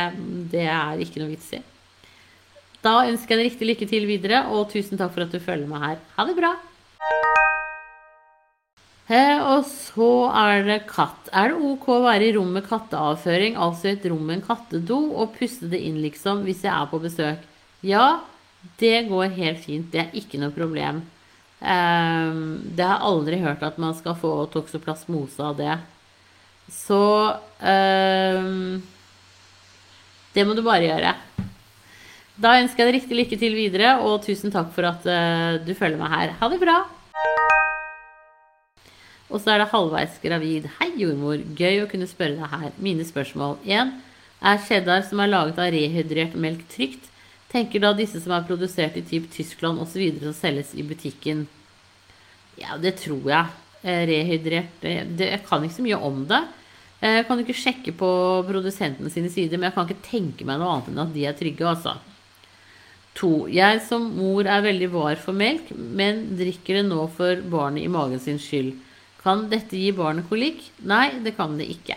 det 0.52 0.64
er 0.70 1.02
ikke 1.02 1.20
noe 1.20 1.32
vits 1.34 1.50
i. 1.58 1.60
Da 2.84 3.02
ønsker 3.08 3.34
jeg 3.34 3.40
deg 3.40 3.48
riktig 3.50 3.68
lykke 3.68 3.88
til 3.90 4.06
videre, 4.08 4.44
og 4.54 4.70
tusen 4.70 5.00
takk 5.00 5.10
for 5.16 5.26
at 5.26 5.34
du 5.34 5.42
følger 5.42 5.66
med 5.68 5.82
her. 5.82 5.98
Ha 6.14 6.28
det 6.28 6.36
bra! 6.38 6.54
Eh, 9.08 9.40
og 9.40 9.66
så 9.66 10.08
er 10.36 10.64
det 10.68 10.78
katt. 10.88 11.28
Er 11.32 11.50
det 11.50 11.60
ok 11.72 11.90
å 11.96 12.00
være 12.06 12.28
i 12.28 12.32
rom 12.38 12.54
med 12.54 12.68
katteavføring, 12.68 13.58
altså 13.58 13.90
et 13.90 14.06
rom 14.08 14.22
med 14.30 14.38
en 14.38 14.46
kattedo, 14.46 15.02
og 15.18 15.34
puste 15.36 15.68
det 15.72 15.82
inn, 15.90 15.98
liksom, 16.04 16.46
hvis 16.46 16.62
jeg 16.68 16.72
er 16.72 16.90
på 16.90 17.02
besøk? 17.02 17.44
Ja, 17.82 18.20
det 18.78 19.08
går 19.10 19.34
helt 19.36 19.64
fint. 19.64 19.90
Det 19.90 20.06
er 20.06 20.18
ikke 20.22 20.38
noe 20.40 20.54
problem. 20.54 21.02
Eh, 21.58 22.28
det 22.74 22.84
har 22.86 22.98
jeg 22.98 23.08
aldri 23.10 23.40
hørt 23.42 23.64
at 23.66 23.78
man 23.82 23.96
skal 23.98 24.18
få 24.18 24.32
toksoplasmose 24.52 25.42
av 25.42 25.56
det. 25.58 25.78
Så 26.70 27.02
eh, 27.64 28.44
Det 30.34 30.44
må 30.46 30.54
du 30.54 30.62
bare 30.62 30.86
gjøre. 30.86 31.16
Da 32.38 32.54
ønsker 32.60 32.84
jeg 32.84 32.86
deg 32.86 32.96
riktig 33.00 33.16
lykke 33.18 33.36
til 33.40 33.56
videre, 33.58 33.96
og 34.06 34.20
tusen 34.22 34.52
takk 34.54 34.68
for 34.70 34.86
at 34.86 35.02
uh, 35.10 35.56
du 35.58 35.72
følger 35.74 35.98
meg 35.98 36.12
her. 36.12 36.34
Ha 36.38 36.48
det 36.52 36.60
bra! 36.62 36.76
Og 39.26 39.42
så 39.42 39.56
er 39.56 39.58
det 39.58 39.72
halvveis 39.72 40.20
gravid. 40.22 40.68
Hei, 40.78 40.92
jordmor. 41.02 41.42
Gøy 41.58 41.82
å 41.82 41.88
kunne 41.90 42.06
spørre 42.06 42.38
deg 42.38 42.52
her. 42.52 42.70
Mine 42.78 43.02
spørsmål. 43.08 43.58
1. 43.66 43.90
Er 44.38 44.62
cheddar 44.68 45.02
som 45.08 45.18
er 45.18 45.32
laget 45.32 45.58
av 45.58 45.72
rehydrert 45.74 46.38
melk, 46.38 46.62
trygt? 46.70 47.10
Tenker 47.48 47.80
da 47.80 47.94
disse 47.96 48.20
som 48.20 48.34
er 48.36 48.44
produsert 48.44 48.98
i 49.00 49.04
typ 49.06 49.30
Tyskland 49.32 49.80
osv. 49.80 50.02
som 50.20 50.36
selges 50.36 50.74
i 50.76 50.84
butikken? 50.84 51.46
Ja, 52.60 52.76
det 52.80 52.98
tror 53.00 53.24
jeg. 53.30 53.46
Eh, 53.82 54.02
rehydrert 54.10 54.82
det, 54.82 55.30
Jeg 55.30 55.44
kan 55.46 55.62
ikke 55.62 55.78
så 55.78 55.86
mye 55.86 56.00
om 56.02 56.26
det. 56.28 56.42
Eh, 57.00 57.20
jeg 57.20 57.26
kan 57.28 57.40
ikke 57.40 57.56
sjekke 57.56 57.94
på 57.96 58.10
produsentene 58.48 59.10
sine 59.10 59.30
sider, 59.30 59.56
men 59.56 59.70
jeg 59.70 59.76
kan 59.76 59.86
ikke 59.86 60.10
tenke 60.10 60.44
meg 60.44 60.58
noe 60.58 60.74
annet 60.74 60.90
enn 60.90 61.04
at 61.06 61.14
de 61.14 61.24
er 61.24 61.38
trygge, 61.38 61.64
altså. 61.64 61.94
2. 63.18 63.48
Jeg 63.50 63.80
som 63.86 64.04
mor 64.14 64.46
er 64.46 64.62
veldig 64.62 64.90
var 64.92 65.16
for 65.22 65.34
melk, 65.34 65.70
men 65.74 66.36
drikker 66.38 66.78
det 66.78 66.84
nå 66.86 67.06
for 67.14 67.40
barnet 67.50 67.86
i 67.86 67.90
magen 67.90 68.20
sin 68.22 68.38
skyld. 68.38 68.76
Kan 69.22 69.48
dette 69.50 69.78
gi 69.78 69.90
barnet 69.94 70.28
kolikk? 70.28 70.60
Nei, 70.86 71.18
det 71.24 71.34
kan 71.38 71.56
det 71.58 71.66
ikke. 71.72 71.96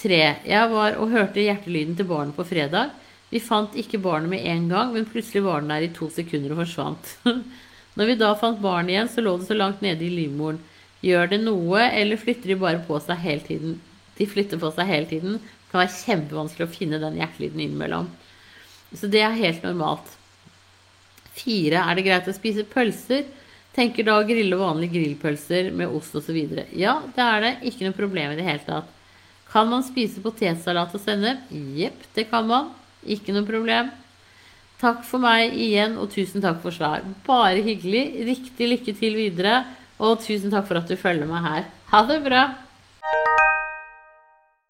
3. 0.00 0.22
Jeg 0.48 0.70
var 0.72 0.96
og 0.98 1.12
hørte 1.12 1.44
hjertelyden 1.44 1.94
til 1.98 2.08
barnet 2.08 2.34
på 2.34 2.46
fredag. 2.48 2.94
Vi 3.30 3.40
fant 3.42 3.76
ikke 3.78 4.00
barnet 4.02 4.32
med 4.32 4.46
en 4.50 4.66
gang, 4.70 4.92
men 4.94 5.06
plutselig 5.06 5.44
var 5.44 5.62
den 5.62 5.70
der 5.70 5.86
i 5.86 5.92
to 5.94 6.10
sekunder 6.10 6.54
og 6.54 6.64
forsvant. 6.64 7.12
Når 7.98 8.10
vi 8.10 8.18
da 8.18 8.32
fant 8.38 8.60
barnet 8.62 8.94
igjen, 8.94 9.10
så 9.10 9.22
lå 9.22 9.36
det 9.38 9.48
så 9.48 9.56
langt 9.56 9.82
nede 9.84 10.06
i 10.06 10.12
livmoren. 10.12 10.58
Gjør 11.04 11.30
det 11.32 11.40
noe, 11.44 11.84
eller 11.86 12.20
flytter 12.20 12.52
de 12.52 12.58
bare 12.60 12.82
på 12.84 12.98
seg 13.02 13.22
hele 13.22 13.44
tiden? 13.46 13.76
De 14.18 14.26
flytter 14.28 14.60
på 14.60 14.70
seg 14.74 14.88
hele 14.90 15.08
tiden. 15.08 15.38
Det 15.40 15.72
kan 15.72 15.82
være 15.84 15.98
kjempevanskelig 16.02 16.66
å 16.66 16.72
finne 16.74 17.00
den 17.00 17.18
hjertelyden 17.20 17.62
innimellom. 17.64 18.10
Så 18.92 19.08
det 19.10 19.22
er 19.24 19.38
helt 19.38 19.62
normalt. 19.64 20.16
4. 21.38 21.78
Er 21.78 21.96
det 21.96 22.04
greit 22.04 22.28
å 22.28 22.34
spise 22.36 22.66
pølser? 22.68 23.28
Tenker 23.76 24.04
da 24.06 24.16
å 24.18 24.26
grille 24.26 24.58
vanlige 24.58 24.98
grillpølser 24.98 25.70
med 25.78 25.94
ost 25.94 26.16
osv. 26.18 26.36
Ja, 26.74 26.98
det 27.14 27.26
er 27.26 27.44
det. 27.44 27.52
Ikke 27.70 27.86
noe 27.86 27.96
problem 27.96 28.34
i 28.34 28.40
det 28.40 28.48
hele 28.48 28.64
tatt. 28.66 28.90
Kan 29.50 29.70
man 29.70 29.86
spise 29.86 30.22
potetsalat 30.22 30.92
og 30.94 31.02
sennep? 31.02 31.46
Jepp, 31.78 32.02
det 32.14 32.26
kan 32.30 32.46
man. 32.50 32.72
Ikke 33.06 33.34
noe 33.34 33.46
problem. 33.48 33.90
Takk 34.80 35.02
for 35.04 35.20
meg 35.22 35.52
igjen, 35.52 35.98
og 36.00 36.10
tusen 36.12 36.42
takk 36.44 36.60
for 36.62 36.74
svar. 36.74 37.04
Bare 37.26 37.60
hyggelig. 37.64 38.04
Riktig 38.28 38.70
lykke 38.70 38.94
til 38.96 39.18
videre, 39.18 39.62
og 40.00 40.20
tusen 40.24 40.52
takk 40.52 40.68
for 40.68 40.80
at 40.80 40.88
du 40.88 40.96
følger 41.00 41.28
meg 41.28 41.44
her. 41.44 41.68
Ha 41.92 42.02
det 42.08 42.20
bra! 42.24 42.44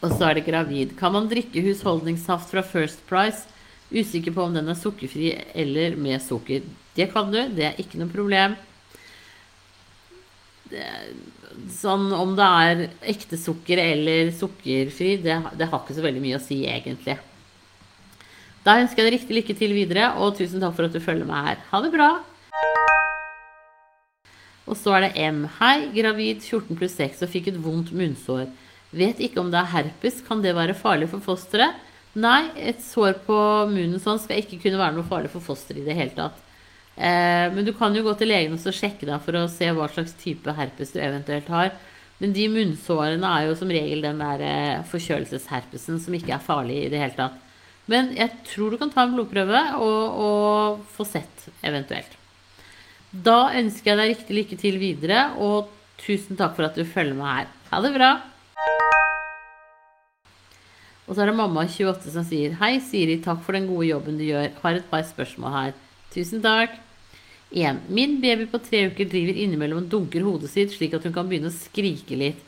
Og 0.01 0.09
så 0.15 0.31
er 0.31 0.39
det 0.39 0.47
gravid. 0.47 0.95
Kan 0.99 1.13
man 1.13 1.29
drikke 1.31 1.61
husholdningssaft 1.63 2.51
fra 2.51 2.63
First 2.65 3.05
Price? 3.09 3.45
Usikker 3.91 4.33
på 4.33 4.47
om 4.47 4.55
den 4.55 4.71
er 4.71 4.79
sukkerfri 4.79 5.35
eller 5.53 5.95
med 5.99 6.23
sukker. 6.23 6.63
Det 6.95 7.11
kan 7.13 7.31
du, 7.31 7.39
det 7.55 7.69
er 7.69 7.79
ikke 7.79 7.99
noe 8.01 8.11
problem 8.11 8.57
sånn 11.71 12.11
om 12.15 12.33
det 12.37 12.47
er 12.47 12.83
ekte 13.13 13.39
sukker 13.39 13.81
eller 13.81 14.31
sukkerfri, 14.35 15.17
det, 15.23 15.37
det, 15.57 15.67
har 15.67 15.83
ikke 15.83 15.97
så 15.97 16.05
veldig 16.05 16.23
mye 16.23 16.39
å 16.39 16.43
si, 16.43 16.61
egentlig. 16.69 17.17
Da 18.61 18.75
ønsker 18.77 19.01
jeg 19.01 19.07
deg 19.07 19.15
riktig 19.15 19.35
lykke 19.39 19.53
til 19.57 19.71
videre, 19.73 20.11
og 20.21 20.35
tusen 20.37 20.61
takk 20.61 20.75
for 20.77 20.85
at 20.85 20.93
du 20.93 21.01
følger 21.01 21.25
meg 21.25 21.47
her. 21.47 21.61
Ha 21.71 21.79
det 21.81 21.89
bra! 21.95 22.09
Og 24.69 24.77
så 24.77 24.93
er 24.93 25.07
det 25.07 25.23
M. 25.25 25.47
Hei, 25.57 25.87
gravid 25.95 26.43
14 26.45 26.77
pluss 26.77 26.93
6 26.99 27.25
og 27.25 27.31
fikk 27.33 27.49
et 27.49 27.57
vondt 27.63 27.89
munnsår. 27.97 28.45
Vet 28.93 29.23
ikke 29.25 29.41
om 29.41 29.49
det 29.49 29.57
er 29.63 29.71
herpes. 29.73 30.21
Kan 30.27 30.45
det 30.45 30.53
være 30.53 30.77
farlig 30.77 31.09
for 31.09 31.25
fosteret? 31.25 31.81
Nei, 32.13 32.51
et 32.59 32.85
sår 32.85 33.17
på 33.25 33.39
munnen 33.71 33.99
sånn 34.03 34.21
skal 34.21 34.43
ikke 34.43 34.61
kunne 34.61 34.77
være 34.77 34.99
noe 34.99 35.09
farlig 35.09 35.33
for 35.33 35.41
fosteret 35.41 35.81
i 35.81 35.89
det 35.89 35.97
hele 35.97 36.13
tatt. 36.13 36.37
Eh, 37.01 37.49
men 37.55 37.65
du 37.65 37.73
kan 37.73 37.95
jo 37.97 38.05
gå 38.05 38.13
til 38.19 38.29
legen 38.29 38.59
og 38.59 38.75
sjekke 38.77 39.07
deg 39.09 39.23
for 39.25 39.41
å 39.41 39.47
se 39.49 39.73
hva 39.73 39.89
slags 39.89 40.13
type 40.21 40.53
herpes 40.53 40.93
du 40.93 41.01
eventuelt 41.01 41.49
har. 41.49 41.73
Men 42.21 42.35
de 42.37 42.51
munnsårene 42.51 43.37
er 43.39 43.49
jo 43.49 43.57
som 43.57 43.71
regel 43.73 44.05
den 44.05 44.21
der 44.21 44.43
eh, 44.45 44.83
forkjølelsesherpesen 44.91 45.97
som 46.03 46.13
ikke 46.13 46.35
er 46.37 46.51
farlig 46.51 46.83
i 46.83 46.91
det 46.93 47.01
hele 47.01 47.17
tatt. 47.17 47.47
Men 47.89 48.11
jeg 48.17 48.29
tror 48.51 48.73
du 48.73 48.79
kan 48.81 48.91
ta 48.93 49.05
en 49.05 49.15
blodprøve 49.15 49.61
og, 49.81 50.19
og 50.25 50.83
få 50.93 51.05
sett 51.07 51.47
eventuelt. 51.65 52.17
Da 53.11 53.51
ønsker 53.59 53.91
jeg 53.91 53.99
deg 53.99 54.11
riktig 54.13 54.37
lykke 54.37 54.57
til 54.61 54.77
videre, 54.79 55.23
og 55.41 55.71
tusen 56.01 56.37
takk 56.39 56.53
for 56.55 56.69
at 56.69 56.77
du 56.77 56.85
følger 56.87 57.17
med 57.17 57.27
her. 57.27 57.49
Ha 57.71 57.81
det 57.83 57.95
bra! 57.97 58.11
Og 61.09 61.17
så 61.17 61.25
er 61.25 61.31
det 61.31 61.35
mamma28 61.35 62.13
som 62.13 62.23
sier 62.23 62.53
Hei, 62.61 62.77
Siri. 62.79 63.17
Takk 63.19 63.41
for 63.43 63.57
den 63.57 63.67
gode 63.67 63.89
jobben 63.89 64.15
du 64.15 64.23
gjør. 64.29 64.53
Har 64.61 64.77
et 64.77 64.87
par 64.87 65.03
spørsmål 65.03 65.57
her. 65.57 65.73
Tusen 66.13 66.39
takk. 66.43 66.77
1. 67.51 67.81
Min 67.91 68.21
baby 68.23 68.45
på 68.47 68.61
tre 68.63 68.85
uker 68.87 69.09
driver 69.11 69.35
innimellom 69.43 69.81
og 69.83 69.89
dunker 69.91 70.23
hodet 70.23 70.53
sitt 70.53 70.71
slik 70.71 70.95
at 70.95 71.03
hun 71.03 71.11
kan 71.15 71.27
begynne 71.27 71.51
å 71.51 71.55
skrike 71.55 72.15
litt. 72.15 72.39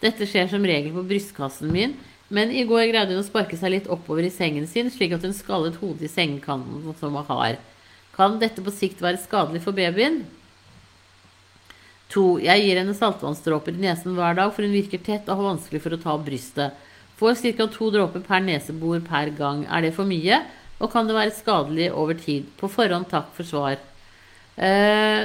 Dette 0.00 0.24
skjer 0.28 0.48
som 0.48 0.64
regel 0.64 0.94
på 0.96 1.04
brystkassen 1.08 1.68
min, 1.72 1.92
men 2.28 2.50
i 2.50 2.64
går 2.66 2.88
greide 2.90 3.14
hun 3.14 3.22
å 3.22 3.26
sparke 3.26 3.58
seg 3.58 3.72
litt 3.72 3.90
oppover 3.92 4.26
i 4.26 4.32
sengen 4.34 4.66
sin, 4.66 4.90
slik 4.90 5.14
at 5.14 5.26
hun 5.26 5.34
skallet 5.36 5.78
hodet 5.82 6.08
i 6.08 6.12
sengekanten 6.12 6.82
som 7.00 7.14
var 7.14 7.28
hard. 7.30 7.60
Kan 8.16 8.40
dette 8.40 8.64
på 8.64 8.72
sikt 8.74 9.02
være 9.04 9.20
skadelig 9.22 9.62
for 9.66 9.76
babyen? 9.76 10.24
2. 12.14 12.24
Jeg 12.46 12.62
gir 12.62 12.78
henne 12.80 12.94
saltvannsdråper 12.96 13.74
i 13.74 13.82
nesen 13.82 14.14
hver 14.16 14.36
dag, 14.38 14.52
for 14.54 14.66
hun 14.66 14.74
virker 14.74 15.02
tett 15.02 15.26
og 15.28 15.40
har 15.40 15.50
vanskelig 15.52 15.82
for 15.84 15.96
å 15.96 16.02
ta 16.02 16.14
brystet. 16.18 16.84
Får 17.16 17.40
ca. 17.56 17.66
to 17.72 17.90
dråper 17.90 18.22
per 18.26 18.42
nesebor 18.44 19.00
per 19.06 19.32
gang. 19.36 19.64
Er 19.66 19.86
det 19.86 19.94
for 19.96 20.08
mye? 20.08 20.42
Og 20.78 20.92
kan 20.92 21.08
det 21.08 21.16
være 21.16 21.34
skadelig 21.34 21.90
over 21.96 22.18
tid? 22.20 22.48
På 22.60 22.68
forhånd 22.68 23.08
takk 23.08 23.30
for 23.36 23.48
svar. 23.48 23.78
Eh, 24.56 25.22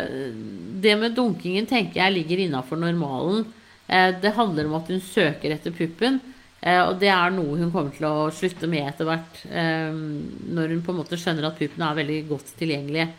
det 0.83 0.95
med 0.99 1.15
dunkingen 1.15 1.67
tenker 1.67 1.99
jeg 1.99 2.15
ligger 2.15 2.45
innafor 2.45 2.79
normalen. 2.79 3.45
Eh, 3.87 4.15
det 4.23 4.35
handler 4.35 4.67
om 4.67 4.77
at 4.79 4.87
hun 4.87 5.03
søker 5.03 5.51
etter 5.51 5.75
puppen. 5.75 6.19
Eh, 6.61 6.81
og 6.85 6.99
det 7.01 7.09
er 7.09 7.33
noe 7.33 7.57
hun 7.59 7.71
kommer 7.73 7.93
til 7.95 8.07
å 8.09 8.29
slutte 8.33 8.69
med 8.69 8.85
etter 8.91 9.09
hvert. 9.09 9.41
Når 9.49 10.75
hun 10.75 10.83
på 10.85 10.93
en 10.93 10.99
måte 11.01 11.19
skjønner 11.19 11.49
at 11.49 11.57
puppene 11.59 11.87
er 11.89 12.01
veldig 12.01 12.19
godt 12.29 12.53
tilgjengelige. 12.59 13.09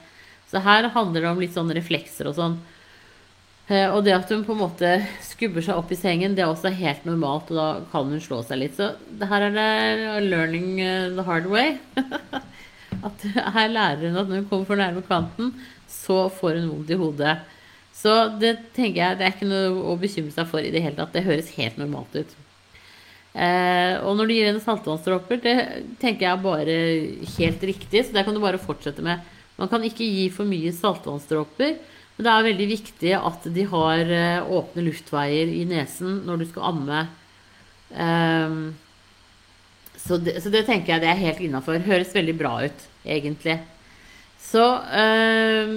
Så 0.53 0.63
her 0.63 0.91
handler 0.95 1.25
det 1.25 1.33
om 1.33 1.41
litt 1.41 1.57
sånn 1.57 1.73
reflekser 1.75 2.29
og 2.29 2.37
sånn. 2.37 2.59
Og 3.73 4.01
det 4.05 4.13
at 4.13 4.29
hun 4.29 4.43
på 4.45 4.53
en 4.53 4.61
måte 4.61 4.89
skubber 5.25 5.65
seg 5.65 5.79
opp 5.81 5.93
i 5.95 5.97
sengen, 5.97 6.35
det 6.37 6.43
er 6.45 6.51
også 6.51 6.75
helt 6.77 7.07
normalt. 7.09 7.49
Og 7.51 7.57
da 7.57 7.69
kan 7.93 8.11
hun 8.13 8.21
slå 8.21 8.43
seg 8.45 8.61
litt. 8.61 8.77
Så 8.77 8.91
her 9.31 9.47
er 9.49 9.57
det 9.57 10.27
'learning 10.29 10.77
the 11.17 11.25
hard 11.25 11.49
way'. 11.49 11.79
at 13.07 13.25
her 13.57 13.73
lærer 13.73 14.11
hun 14.11 14.21
at 14.21 14.29
når 14.29 14.43
hun 14.43 14.49
kommer 14.51 14.69
for 14.69 14.81
nærme 14.81 15.03
kanten, 15.07 15.53
så 15.89 16.27
får 16.33 16.61
hun 16.61 16.71
vondt 16.71 16.93
i 16.93 17.01
hodet. 17.01 17.37
Så 17.93 18.15
det 18.41 18.57
tenker 18.77 19.03
jeg, 19.03 19.19
det 19.19 19.27
er 19.27 19.35
ikke 19.35 19.51
noe 19.51 19.93
å 19.93 19.99
bekymre 20.01 20.35
seg 20.35 20.49
for 20.51 20.65
i 20.65 20.73
det 20.75 20.83
hele 20.83 20.97
tatt. 20.99 21.13
Det 21.15 21.27
høres 21.27 21.53
helt 21.59 21.79
normalt 21.81 22.17
ut. 22.17 22.37
Eh, 23.33 23.97
og 24.05 24.19
når 24.19 24.29
du 24.29 24.35
gir 24.35 24.49
henne 24.51 24.63
saltvannsdråper, 24.63 25.41
det 25.41 25.55
tenker 26.03 26.27
jeg 26.27 26.33
er 26.35 26.45
bare 26.45 26.77
helt 27.39 27.65
riktig. 27.71 28.05
Så 28.05 28.15
det 28.15 28.27
kan 28.27 28.37
du 28.37 28.43
bare 28.43 28.61
fortsette 28.61 29.05
med. 29.05 29.25
Man 29.61 29.71
kan 29.73 29.85
ikke 29.87 30.07
gi 30.07 30.29
for 30.35 30.49
mye 30.49 30.73
saltvannsdråper. 30.77 31.75
Men 32.13 32.27
det 32.27 32.33
er 32.33 32.47
veldig 32.51 32.69
viktig 32.69 33.13
at 33.17 33.51
de 33.57 33.67
har 33.73 34.15
eh, 34.21 34.55
åpne 34.59 34.87
luftveier 34.87 35.53
i 35.53 35.65
nesen 35.69 36.23
når 36.27 36.43
du 36.43 36.49
skal 36.51 36.69
amme. 36.73 37.05
Eh, 37.93 38.57
så, 40.03 40.19
det, 40.19 40.41
så 40.45 40.53
det 40.53 40.67
tenker 40.69 40.95
jeg 40.95 41.05
det 41.05 41.13
er 41.13 41.23
helt 41.25 41.45
innafor. 41.47 41.81
Høres 41.87 42.13
veldig 42.17 42.37
bra 42.37 42.57
ut, 42.67 42.89
egentlig. 43.07 43.61
Så 44.43 44.63
eh, 44.93 45.73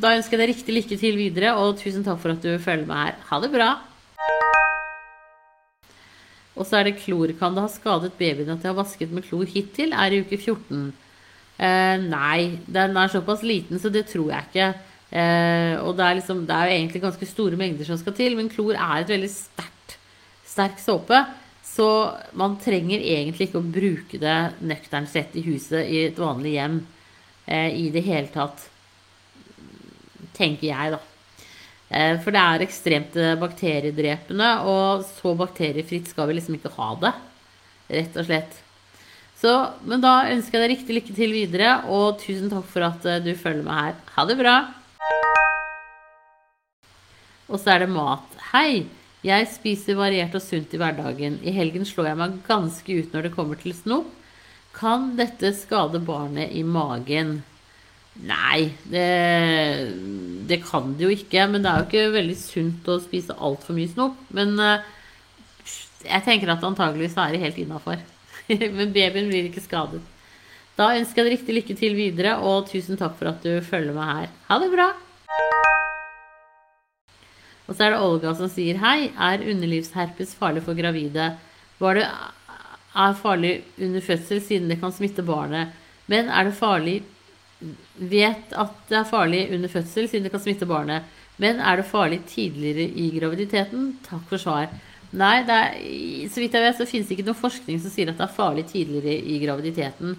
da 0.00 0.14
ønsker 0.16 0.38
jeg 0.38 0.40
deg 0.40 0.52
riktig 0.54 0.76
lykke 0.78 1.00
til 1.00 1.18
videre, 1.20 1.56
og 1.60 1.76
tusen 1.82 2.06
takk 2.06 2.22
for 2.22 2.32
at 2.32 2.44
du 2.44 2.54
følger 2.62 2.88
med 2.88 3.02
her. 3.02 3.18
Ha 3.28 3.40
det 3.42 3.52
bra! 3.52 3.74
Og 6.54 6.66
så 6.66 6.78
er 6.78 6.88
det 6.88 6.98
klor. 7.02 7.32
Kan 7.38 7.56
det 7.56 7.64
ha 7.64 7.70
skadet 7.70 8.14
babyen 8.18 8.52
at 8.54 8.62
jeg 8.62 8.70
har 8.70 8.78
vasket 8.78 9.14
med 9.14 9.26
klor 9.26 9.48
hittil? 9.50 9.94
Er 9.94 10.14
i 10.14 10.22
uke 10.22 10.38
14. 10.38 10.92
Eh, 11.54 11.96
nei, 12.02 12.58
den 12.66 12.98
er 12.98 13.10
såpass 13.10 13.44
liten, 13.46 13.78
så 13.82 13.90
det 13.94 14.06
tror 14.10 14.30
jeg 14.32 14.50
ikke. 14.50 14.68
Eh, 15.14 15.74
og 15.82 15.94
det 15.98 16.06
er, 16.06 16.18
liksom, 16.18 16.42
det 16.46 16.54
er 16.54 16.68
jo 16.68 16.76
egentlig 16.78 17.02
ganske 17.04 17.30
store 17.30 17.58
mengder 17.58 17.86
som 17.86 17.98
skal 18.00 18.16
til, 18.18 18.36
men 18.38 18.50
klor 18.50 18.74
er 18.74 19.02
et 19.02 19.12
veldig 19.14 19.30
sterkt, 19.30 19.96
sterk 20.46 20.82
såpe. 20.82 21.22
Så 21.74 21.86
man 22.38 22.58
trenger 22.62 23.02
egentlig 23.02 23.48
ikke 23.48 23.62
å 23.62 23.72
bruke 23.76 24.20
det 24.22 24.36
nøkternt 24.62 25.10
sett 25.10 25.34
i 25.34 25.42
huset 25.46 25.88
i 25.90 26.04
et 26.06 26.18
vanlig 26.20 26.54
hjem 26.54 26.78
eh, 27.50 27.70
i 27.74 27.88
det 27.94 28.04
hele 28.06 28.30
tatt. 28.34 28.68
Tenker 30.34 30.68
jeg, 30.70 30.94
da. 30.94 31.02
Eh, 31.88 32.16
for 32.24 32.34
det 32.34 32.42
er 32.42 32.64
ekstremt 32.64 33.16
eh, 33.20 33.34
bakteriedrepende, 33.40 34.50
og 34.70 35.04
så 35.08 35.34
bakteriefritt 35.38 36.08
skal 36.10 36.30
vi 36.30 36.38
liksom 36.38 36.56
ikke 36.58 36.72
ha 36.78 36.90
det. 37.02 37.12
Rett 37.92 38.16
og 38.20 38.28
slett. 38.28 38.60
Så, 39.40 39.52
men 39.84 40.00
da 40.00 40.30
ønsker 40.32 40.56
jeg 40.56 40.64
deg 40.64 40.72
riktig 40.72 40.96
lykke 40.96 41.16
til 41.18 41.34
videre, 41.36 41.76
og 41.92 42.16
tusen 42.22 42.48
takk 42.52 42.66
for 42.70 42.86
at 42.86 43.04
eh, 43.10 43.22
du 43.24 43.34
følger 43.36 43.66
med 43.66 43.80
her. 43.80 43.96
Ha 44.16 44.26
det 44.30 44.38
bra! 44.40 44.56
Og 47.44 47.60
så 47.60 47.74
er 47.74 47.84
det 47.84 47.92
mat. 47.92 48.38
Hei! 48.54 48.86
Jeg 49.24 49.48
spiser 49.48 49.96
variert 49.96 50.34
og 50.36 50.42
sunt 50.44 50.72
i 50.76 50.78
hverdagen. 50.80 51.38
I 51.40 51.52
helgen 51.56 51.86
slår 51.88 52.10
jeg 52.10 52.20
meg 52.20 52.36
ganske 52.44 52.96
ut 53.00 53.14
når 53.14 53.24
det 53.24 53.32
kommer 53.36 53.60
til 53.60 53.72
snop. 53.76 54.10
Kan 54.76 55.14
dette 55.16 55.54
skade 55.56 56.00
barnet 56.04 56.52
i 56.52 56.60
magen? 56.66 57.38
Nei, 58.22 58.70
det, 58.86 59.06
det, 60.46 60.60
kan 60.62 60.92
det 60.94 61.06
jo 61.06 61.12
ikke. 61.14 61.46
Men 61.50 61.64
det 61.64 61.70
er 61.70 61.80
jo 61.80 61.88
ikke 61.88 62.14
veldig 62.14 62.36
sunt 62.38 62.90
å 62.90 63.00
spise 63.02 63.34
altfor 63.34 63.76
mye 63.76 63.90
snop. 63.90 64.18
Men 64.36 64.54
uh, 64.60 64.84
jeg 66.04 66.26
tenker 66.26 66.52
at 66.54 66.66
antageligvis 66.66 67.16
er 67.18 67.34
det 67.34 67.42
helt 67.42 67.62
innafor. 67.64 68.02
men 68.78 68.92
babyen 68.94 69.30
blir 69.32 69.48
ikke 69.48 69.64
skadet. 69.64 70.02
Da 70.74 70.90
ønsker 70.98 71.22
jeg 71.22 71.26
deg 71.26 71.36
riktig 71.36 71.58
lykke 71.58 71.74
til 71.78 71.98
videre, 71.98 72.36
og 72.42 72.66
tusen 72.70 72.98
takk 72.98 73.14
for 73.18 73.30
at 73.30 73.44
du 73.46 73.58
følger 73.62 73.94
med 73.94 74.10
her. 74.10 74.30
Ha 74.48 74.58
det 74.62 74.70
bra! 74.72 74.88
Og 77.64 77.72
så 77.72 77.86
er 77.86 77.94
det 77.94 78.00
Olga 78.04 78.34
som 78.36 78.50
sier 78.52 78.78
hei. 78.82 79.10
Er 79.14 79.44
underlivsherpes 79.52 80.34
farlig 80.36 80.64
for 80.66 80.76
gravide? 80.76 81.30
Var 81.80 81.98
det 81.98 82.08
er 82.94 83.16
farlig 83.18 83.54
under 83.82 84.04
fødsel 84.04 84.42
siden 84.42 84.68
det 84.70 84.78
kan 84.82 84.92
smitte 84.94 85.24
barnet. 85.26 85.72
Men 86.10 86.28
er 86.28 86.50
det 86.50 86.58
farlig 86.58 86.98
Vet 87.60 88.54
at 88.58 88.80
det 88.90 88.98
er 88.98 89.08
farlig 89.08 89.44
under 89.54 89.72
fødsel 89.72 90.08
siden 90.10 90.26
det 90.26 90.32
kan 90.34 90.42
smitte 90.42 90.68
barnet. 90.68 91.06
Men 91.40 91.58
er 91.58 91.80
det 91.80 91.88
farlig 91.90 92.20
tidligere 92.30 92.86
i 92.86 93.08
graviditeten? 93.16 93.94
Takk 94.06 94.26
for 94.30 94.42
svar. 94.42 94.68
Nei, 95.14 95.36
er, 95.46 95.76
så 96.30 96.42
vidt 96.42 96.54
jeg 96.54 96.64
vet, 96.64 96.78
så 96.78 96.88
finnes 96.90 97.08
det 97.08 97.16
ikke 97.16 97.28
noe 97.28 97.38
forskning 97.38 97.78
som 97.82 97.92
sier 97.92 98.10
at 98.10 98.18
det 98.18 98.26
er 98.26 98.36
farlig 98.36 98.66
tidligere 98.70 99.14
i 99.14 99.38
graviditeten. 99.42 100.16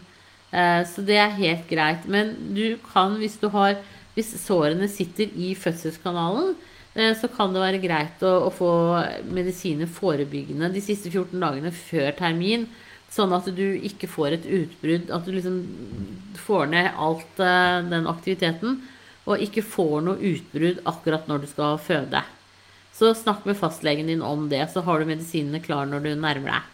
Eh, 0.51 0.81
så 0.87 1.03
det 1.03 1.19
er 1.19 1.35
helt 1.39 1.67
greit. 1.71 2.07
Men 2.07 2.35
du 2.55 2.79
kan, 2.91 3.19
hvis 3.21 3.39
du 3.41 3.49
har 3.55 3.77
Hvis 4.15 4.29
sårene 4.39 4.87
sitter 4.87 5.27
i 5.35 5.49
fødselskanalen, 5.59 6.53
Eh, 6.95 7.11
så 7.19 7.27
kan 7.27 7.51
det 7.51 7.59
være 7.63 7.83
greit 7.83 8.23
å, 8.23 8.31
å, 8.47 8.51
få 8.55 8.71
medisiner 9.35 9.89
forebyggende 9.91 10.71
de 10.71 10.83
siste 10.83 11.11
14 11.11 11.41
dagene 11.43 11.73
før 11.75 12.13
termin. 12.15 12.69
Sånn 13.13 13.33
at 13.35 13.47
du 13.55 13.65
ikke 13.87 14.09
får 14.11 14.37
et 14.37 14.47
utbrudd. 14.59 15.11
At 15.13 15.27
du 15.27 15.33
liksom 15.35 15.59
får 16.45 16.69
ned 16.73 16.89
alt 16.99 17.41
uh, 17.41 17.81
den 17.87 18.09
aktiviteten. 18.11 18.79
Og 19.25 19.41
ikke 19.41 19.63
får 19.65 20.01
noe 20.05 20.33
utbrudd 20.33 20.81
akkurat 20.85 21.29
når 21.29 21.45
du 21.45 21.49
skal 21.51 21.79
føde. 21.81 22.21
Så 22.95 23.11
snakk 23.17 23.43
med 23.47 23.57
fastlegen 23.59 24.07
din 24.07 24.23
om 24.23 24.47
det, 24.51 24.61
så 24.71 24.79
har 24.85 25.01
du 25.01 25.09
medisinene 25.09 25.59
klar 25.59 25.87
når 25.89 26.05
du 26.05 26.11
nærmer 26.15 26.53
deg. 26.53 26.71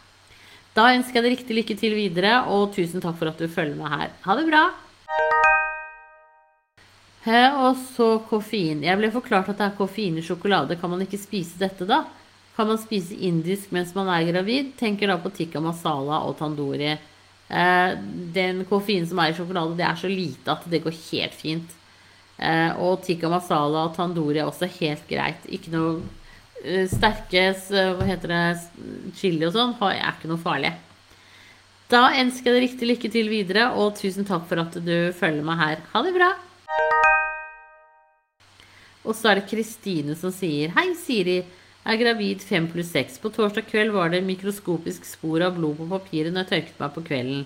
Da 0.78 0.92
ønsker 0.94 1.18
jeg 1.18 1.26
deg 1.26 1.34
riktig 1.34 1.56
lykke 1.58 1.76
til 1.80 1.96
videre, 1.98 2.36
og 2.48 2.76
tusen 2.76 3.02
takk 3.04 3.18
for 3.20 3.32
at 3.32 3.42
du 3.42 3.50
følger 3.52 3.76
med 3.80 3.90
her. 3.92 4.14
Ha 4.28 4.38
det 4.38 4.46
bra! 4.48 4.64
Og 7.62 7.82
så 7.96 8.08
koffein. 8.30 8.82
Jeg 8.86 8.98
ble 8.98 9.12
forklart 9.14 9.50
at 9.52 9.60
det 9.60 9.66
er 9.68 9.78
koffein 9.78 10.18
i 10.18 10.24
sjokolade. 10.26 10.78
Kan 10.82 10.94
man 10.94 11.04
ikke 11.04 11.20
spise 11.22 11.60
dette, 11.60 11.86
da? 11.90 12.04
Kan 12.62 12.68
man 12.68 12.78
spise 12.78 13.16
indisk 13.18 13.72
mens 13.74 13.96
man 13.98 14.06
er 14.14 14.28
gravid? 14.28 14.76
Tenker 14.78 15.10
da 15.10 15.16
på 15.18 15.32
tikka 15.34 15.58
masala 15.66 16.20
og 16.28 16.36
tandori. 16.38 16.92
Eh, 16.94 17.94
den 18.36 18.60
koffeinen 18.70 19.08
som 19.10 19.18
er 19.18 19.32
i 19.32 19.34
sjokolade, 19.34 19.80
det 19.80 19.88
er 19.88 19.96
så 19.98 20.10
lite 20.12 20.52
at 20.54 20.68
det 20.70 20.84
går 20.84 20.94
helt 20.94 21.34
fint. 21.34 21.72
Eh, 22.38 22.78
og 22.78 23.02
tikka 23.02 23.32
masala 23.34 23.88
og 23.88 23.96
tandori 23.96 24.38
er 24.38 24.46
også 24.46 24.70
helt 24.76 25.08
greit. 25.10 25.48
Ikke 25.50 25.74
noe 25.74 26.04
eh, 26.62 26.86
sterke 26.92 27.48
hva 27.98 28.06
heter 28.06 28.30
det, 28.30 28.44
chili 29.18 29.48
og 29.48 29.56
sånn 29.56 29.74
er 29.88 30.12
ikke 30.12 30.30
noe 30.30 30.44
farlig. 30.44 30.76
Da 31.90 32.12
ønsker 32.22 32.52
jeg 32.52 32.60
deg 32.60 32.66
riktig 32.68 32.90
lykke 32.92 33.12
til 33.16 33.32
videre, 33.32 33.72
og 33.74 33.98
tusen 33.98 34.28
takk 34.30 34.46
for 34.52 34.62
at 34.62 34.78
du 34.78 35.10
følger 35.18 35.42
meg 35.50 35.58
her. 35.64 35.82
Ha 35.96 36.04
det 36.06 36.14
bra! 36.14 36.30
Og 39.02 39.18
så 39.18 39.32
er 39.32 39.42
det 39.42 39.48
Kristine 39.50 40.14
som 40.14 40.30
sier 40.30 40.78
Hei, 40.78 40.92
Siri. 40.94 41.40
Er 41.82 41.98
gravid 41.98 42.44
fem 42.46 42.68
pluss 42.70 42.92
seks. 42.94 43.18
På 43.18 43.32
torsdag 43.34 43.66
kveld 43.72 43.96
var 43.96 44.12
det 44.14 44.22
mikroskopisk 44.26 45.06
spor 45.08 45.42
av 45.42 45.56
blod 45.58 45.80
på 45.80 45.88
papiret 45.90 46.34
når 46.34 46.46
jeg 46.46 46.52
tørket 46.52 46.84
meg 46.84 46.94
på 46.94 47.04
kvelden. 47.08 47.42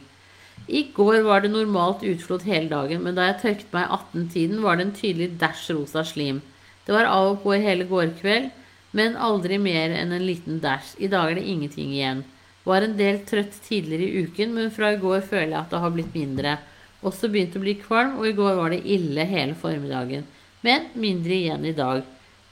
I 0.68 0.82
går 0.96 1.22
var 1.24 1.44
det 1.44 1.52
normalt 1.54 2.04
utflod 2.04 2.44
hele 2.48 2.68
dagen, 2.72 3.04
men 3.06 3.16
da 3.16 3.30
jeg 3.30 3.40
tørket 3.42 3.74
meg 3.76 3.88
i 3.88 3.96
18-tiden, 3.96 4.62
var 4.64 4.76
det 4.76 4.86
en 4.86 4.94
tydelig 4.98 5.30
dæsj 5.40 5.66
rosa 5.78 6.04
slim. 6.08 6.42
Det 6.86 6.96
var 6.96 7.08
av 7.08 7.32
og 7.32 7.42
på 7.44 7.56
hele 7.64 7.88
går 7.88 8.12
kveld, 8.20 8.50
men 8.96 9.16
aldri 9.20 9.60
mer 9.60 9.94
enn 9.96 10.12
en 10.16 10.26
liten 10.28 10.60
dæsj. 10.64 10.96
I 11.00 11.12
dag 11.12 11.32
er 11.32 11.40
det 11.40 11.48
ingenting 11.52 11.94
igjen. 11.96 12.24
Var 12.66 12.82
en 12.82 12.98
del 13.00 13.22
trøtt 13.30 13.56
tidligere 13.68 14.08
i 14.08 14.26
uken, 14.26 14.56
men 14.58 14.74
fra 14.74 14.92
i 14.96 15.00
går 15.00 15.24
føler 15.30 15.54
jeg 15.54 15.62
at 15.62 15.72
det 15.72 15.84
har 15.84 15.96
blitt 15.96 16.16
mindre. 16.18 16.58
Også 17.06 17.30
begynt 17.32 17.56
å 17.56 17.64
bli 17.64 17.78
kvalm, 17.80 18.18
og 18.20 18.28
i 18.28 18.36
går 18.36 18.60
var 18.60 18.74
det 18.74 18.84
ille 18.84 19.28
hele 19.30 19.56
formiddagen. 19.60 20.28
Men 20.66 20.90
mindre 20.98 21.36
igjen 21.38 21.68
i 21.70 21.76
dag. 21.78 22.04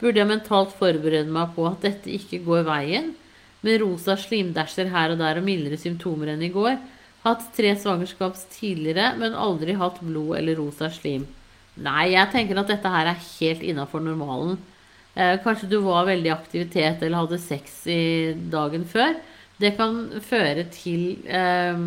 Burde 0.03 0.19
jeg 0.19 0.27
mentalt 0.27 0.73
forberede 0.75 1.31
meg 1.31 1.53
på 1.55 1.63
at 1.69 1.85
dette 1.85 2.11
ikke 2.11 2.41
går 2.43 2.65
veien? 2.67 3.13
Med 3.63 3.79
rosa 3.79 4.17
slimdæsjer 4.19 4.89
her 4.91 5.13
og 5.13 5.21
der 5.21 5.39
og 5.39 5.45
mildere 5.45 5.79
symptomer 5.79 6.33
enn 6.33 6.43
i 6.43 6.51
går. 6.51 6.75
Hatt 7.23 7.45
tre 7.55 7.71
svangerskaps 7.79 8.41
tidligere, 8.51 9.13
men 9.15 9.37
aldri 9.39 9.77
hatt 9.79 10.01
blod 10.03 10.35
eller 10.41 10.59
rosa 10.59 10.89
slim. 10.91 11.23
Nei, 11.79 12.09
jeg 12.11 12.33
tenker 12.33 12.59
at 12.59 12.73
dette 12.73 12.91
her 12.91 13.13
er 13.13 13.21
helt 13.21 13.63
innafor 13.63 14.03
normalen. 14.03 14.57
Eh, 15.15 15.37
kanskje 15.45 15.69
du 15.71 15.77
var 15.85 16.09
veldig 16.09 16.27
i 16.27 16.35
aktivitet 16.35 16.99
eller 17.05 17.23
hadde 17.23 17.39
sex 17.39 17.79
i 17.87 18.33
dagen 18.51 18.83
før. 18.89 19.15
Det 19.61 19.71
kan 19.77 20.01
føre 20.25 20.65
til 20.73 21.21
eh, 21.29 21.77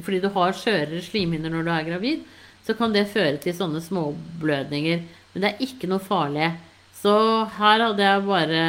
Fordi 0.00 0.20
du 0.22 0.30
har 0.32 0.56
skjørere 0.56 1.02
slimhinner 1.04 1.52
når 1.52 1.66
du 1.66 1.70
er 1.74 1.88
gravid, 1.90 2.20
så 2.64 2.72
kan 2.78 2.94
det 2.94 3.10
føre 3.12 3.36
til 3.42 3.52
sånne 3.52 3.82
småblødninger. 3.84 5.02
Men 5.34 5.44
det 5.44 5.50
er 5.50 5.64
ikke 5.66 5.90
noe 5.90 6.00
farlig. 6.00 6.54
Så 7.00 7.12
her 7.56 7.86
hadde 7.86 8.04
jeg 8.04 8.26
bare 8.26 8.64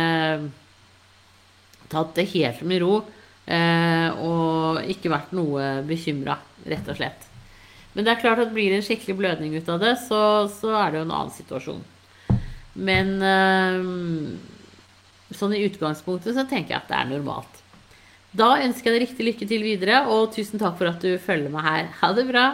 tatt 1.91 2.13
det 2.15 2.29
helt 2.31 2.61
med 2.63 2.79
ro 2.83 3.01
eh, 3.43 4.21
og 4.23 4.87
ikke 4.91 5.11
vært 5.11 5.33
noe 5.35 5.81
bekymra, 5.87 6.37
rett 6.63 6.87
og 6.87 6.99
slett. 6.99 7.27
Men 7.91 8.07
det 8.07 8.13
er 8.13 8.21
klart 8.21 8.39
at 8.39 8.53
blir 8.55 8.71
det 8.71 8.79
en 8.79 8.87
skikkelig 8.87 9.17
blødning 9.19 9.57
ut 9.57 9.71
av 9.73 9.81
det, 9.83 9.97
så, 10.05 10.47
så 10.47 10.71
er 10.79 10.93
det 10.93 11.01
jo 11.01 11.07
en 11.09 11.15
annen 11.17 11.35
situasjon. 11.35 11.83
Men 12.79 13.17
eh, 13.19 13.83
sånn 15.35 15.57
i 15.57 15.65
utgangspunktet 15.67 16.37
så 16.37 16.47
tenker 16.47 16.77
jeg 16.77 16.79
at 16.79 16.91
det 16.91 17.01
er 17.01 17.11
normalt. 17.11 17.59
Da 18.31 18.53
ønsker 18.63 18.87
jeg 18.87 18.95
deg 18.95 19.07
riktig 19.09 19.27
lykke 19.27 19.49
til 19.49 19.67
videre, 19.67 20.05
og 20.07 20.31
tusen 20.31 20.61
takk 20.61 20.79
for 20.79 20.87
at 20.87 21.03
du 21.03 21.19
følger 21.19 21.51
meg 21.51 21.67
her. 21.67 21.91
Ha 21.99 22.15
det 22.15 22.29
bra! 22.31 22.47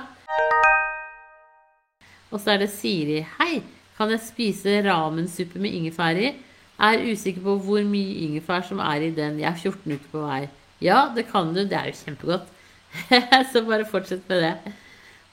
Og 2.33 2.41
så 2.41 2.55
er 2.55 2.65
det 2.65 2.73
Siri. 2.73 3.21
Hei! 3.37 3.76
Kan 3.97 4.11
jeg 4.13 4.21
spise 4.21 4.75
ramensuppe 4.85 5.57
med 5.61 5.73
ingefær 5.73 6.19
i? 6.21 6.35
Er 6.77 7.01
usikker 7.09 7.41
på 7.41 7.55
hvor 7.65 7.81
mye 7.81 8.19
ingefær 8.27 8.61
som 8.67 8.81
er 8.85 9.07
i 9.07 9.13
den. 9.13 9.39
Jeg 9.41 9.49
er 9.49 9.57
14 9.57 9.95
uker 9.95 10.11
på 10.11 10.21
vei. 10.21 10.43
Ja, 10.85 11.07
det 11.15 11.25
kan 11.31 11.49
du. 11.55 11.63
Det 11.65 11.73
er 11.73 11.89
jo 11.89 11.97
kjempegodt. 12.03 12.51
Så 13.51 13.63
bare 13.65 13.87
fortsett 13.89 14.29
med 14.29 14.43
det. 14.45 14.75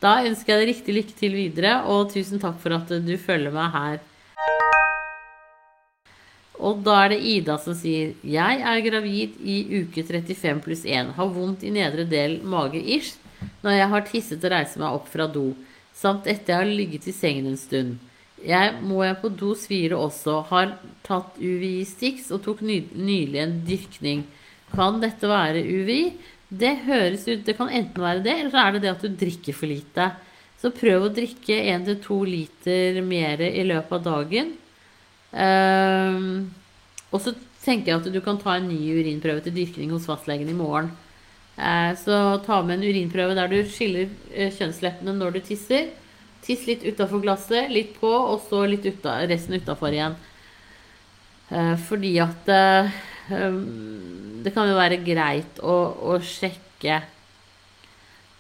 Da 0.01 0.15
ønsker 0.25 0.55
jeg 0.55 0.63
deg 0.63 0.71
riktig 0.71 0.95
lykke 0.97 1.17
til 1.19 1.37
videre, 1.37 1.75
og 1.89 2.11
tusen 2.13 2.41
takk 2.41 2.57
for 2.61 2.73
at 2.77 2.89
du 3.05 3.13
følger 3.21 3.53
meg 3.53 3.69
her. 3.77 4.01
Og 6.65 6.81
da 6.87 6.97
er 7.03 7.13
det 7.13 7.21
Ida 7.29 7.59
som 7.61 7.75
sier 7.77 8.15
Jeg 8.23 8.61
er 8.63 8.83
gravid 8.85 9.37
i 9.43 9.59
uke 9.83 10.05
35 10.07 10.65
pluss 10.65 10.87
1. 10.89 11.13
Har 11.19 11.33
vondt 11.37 11.67
i 11.67 11.73
nedre 11.75 12.07
del 12.09 12.39
mage-ish 12.41 13.19
når 13.65 13.77
jeg 13.77 13.89
har 13.93 14.05
tisset 14.09 14.45
og 14.47 14.53
reiser 14.55 14.81
meg 14.81 14.97
opp 14.97 15.09
fra 15.13 15.29
do. 15.29 15.51
Samt 15.93 16.29
etter 16.31 16.55
jeg 16.55 16.63
har 16.63 16.77
ligget 16.81 17.11
i 17.11 17.17
sengen 17.17 17.51
en 17.51 17.61
stund. 17.61 17.99
Jeg 18.45 18.77
må 18.85 19.01
jeg 19.05 19.21
på 19.23 19.31
dos 19.33 19.65
fire 19.71 19.97
også. 19.97 20.41
Har 20.51 20.77
tatt 21.07 21.39
UVI-Stix 21.41 22.31
og 22.35 22.43
tok 22.45 22.63
ny, 22.67 22.83
nylig 22.93 23.41
en 23.41 23.59
dyrkning. 23.67 24.25
Kan 24.75 25.01
dette 25.03 25.29
være 25.31 25.63
UVI? 25.65 26.03
Det 26.55 26.75
høres 26.85 27.25
ut 27.27 27.45
Det 27.47 27.57
kan 27.57 27.73
enten 27.73 28.03
være 28.05 28.23
det, 28.25 28.35
eller 28.39 28.53
så 28.53 28.63
er 28.63 28.75
det 28.75 28.85
det 28.85 28.93
at 28.93 29.05
du 29.05 29.17
drikker 29.25 29.57
for 29.57 29.71
lite. 29.71 30.11
Så 30.61 30.73
prøv 30.75 31.07
å 31.07 31.13
drikke 31.13 31.57
1-2 31.75 32.19
liter 32.29 33.01
mer 33.05 33.43
i 33.45 33.65
løpet 33.67 33.97
av 33.99 34.05
dagen. 34.05 34.53
Um, 35.35 36.53
og 37.11 37.21
så 37.25 37.35
tenker 37.65 37.91
jeg 37.91 38.01
at 38.01 38.13
du 38.15 38.21
kan 38.25 38.39
ta 38.41 38.59
en 38.59 38.69
ny 38.71 38.79
urinprøve 38.95 39.43
til 39.45 39.57
dyrkning 39.57 39.91
hos 39.93 40.07
fastlegen 40.09 40.49
i 40.53 40.57
morgen. 40.57 40.93
Uh, 41.59 41.93
så 41.99 42.39
ta 42.47 42.61
med 42.65 42.79
en 42.79 42.87
urinprøve 42.87 43.37
der 43.37 43.51
du 43.51 43.59
skiller 43.69 44.09
uh, 44.09 44.49
kjønnsleppene 44.55 45.17
når 45.19 45.37
du 45.37 45.45
tisser. 45.51 45.91
Tiss 46.45 46.67
litt 46.69 46.85
utafor 46.85 47.23
glasset, 47.25 47.71
litt 47.73 47.95
på, 48.01 48.11
og 48.11 48.43
så 48.49 48.65
litt 48.69 48.85
uta, 48.85 49.17
resten 49.29 49.57
utafor 49.57 49.95
igjen. 49.95 50.17
Eh, 51.49 51.75
fordi 51.89 52.15
at 52.25 52.49
eh, 52.49 52.95
um, 53.31 53.59
Det 54.45 54.53
kan 54.55 54.69
jo 54.69 54.79
være 54.79 55.03
greit 55.05 55.59
å, 55.61 55.75
å 56.13 56.17
sjekke 56.25 56.99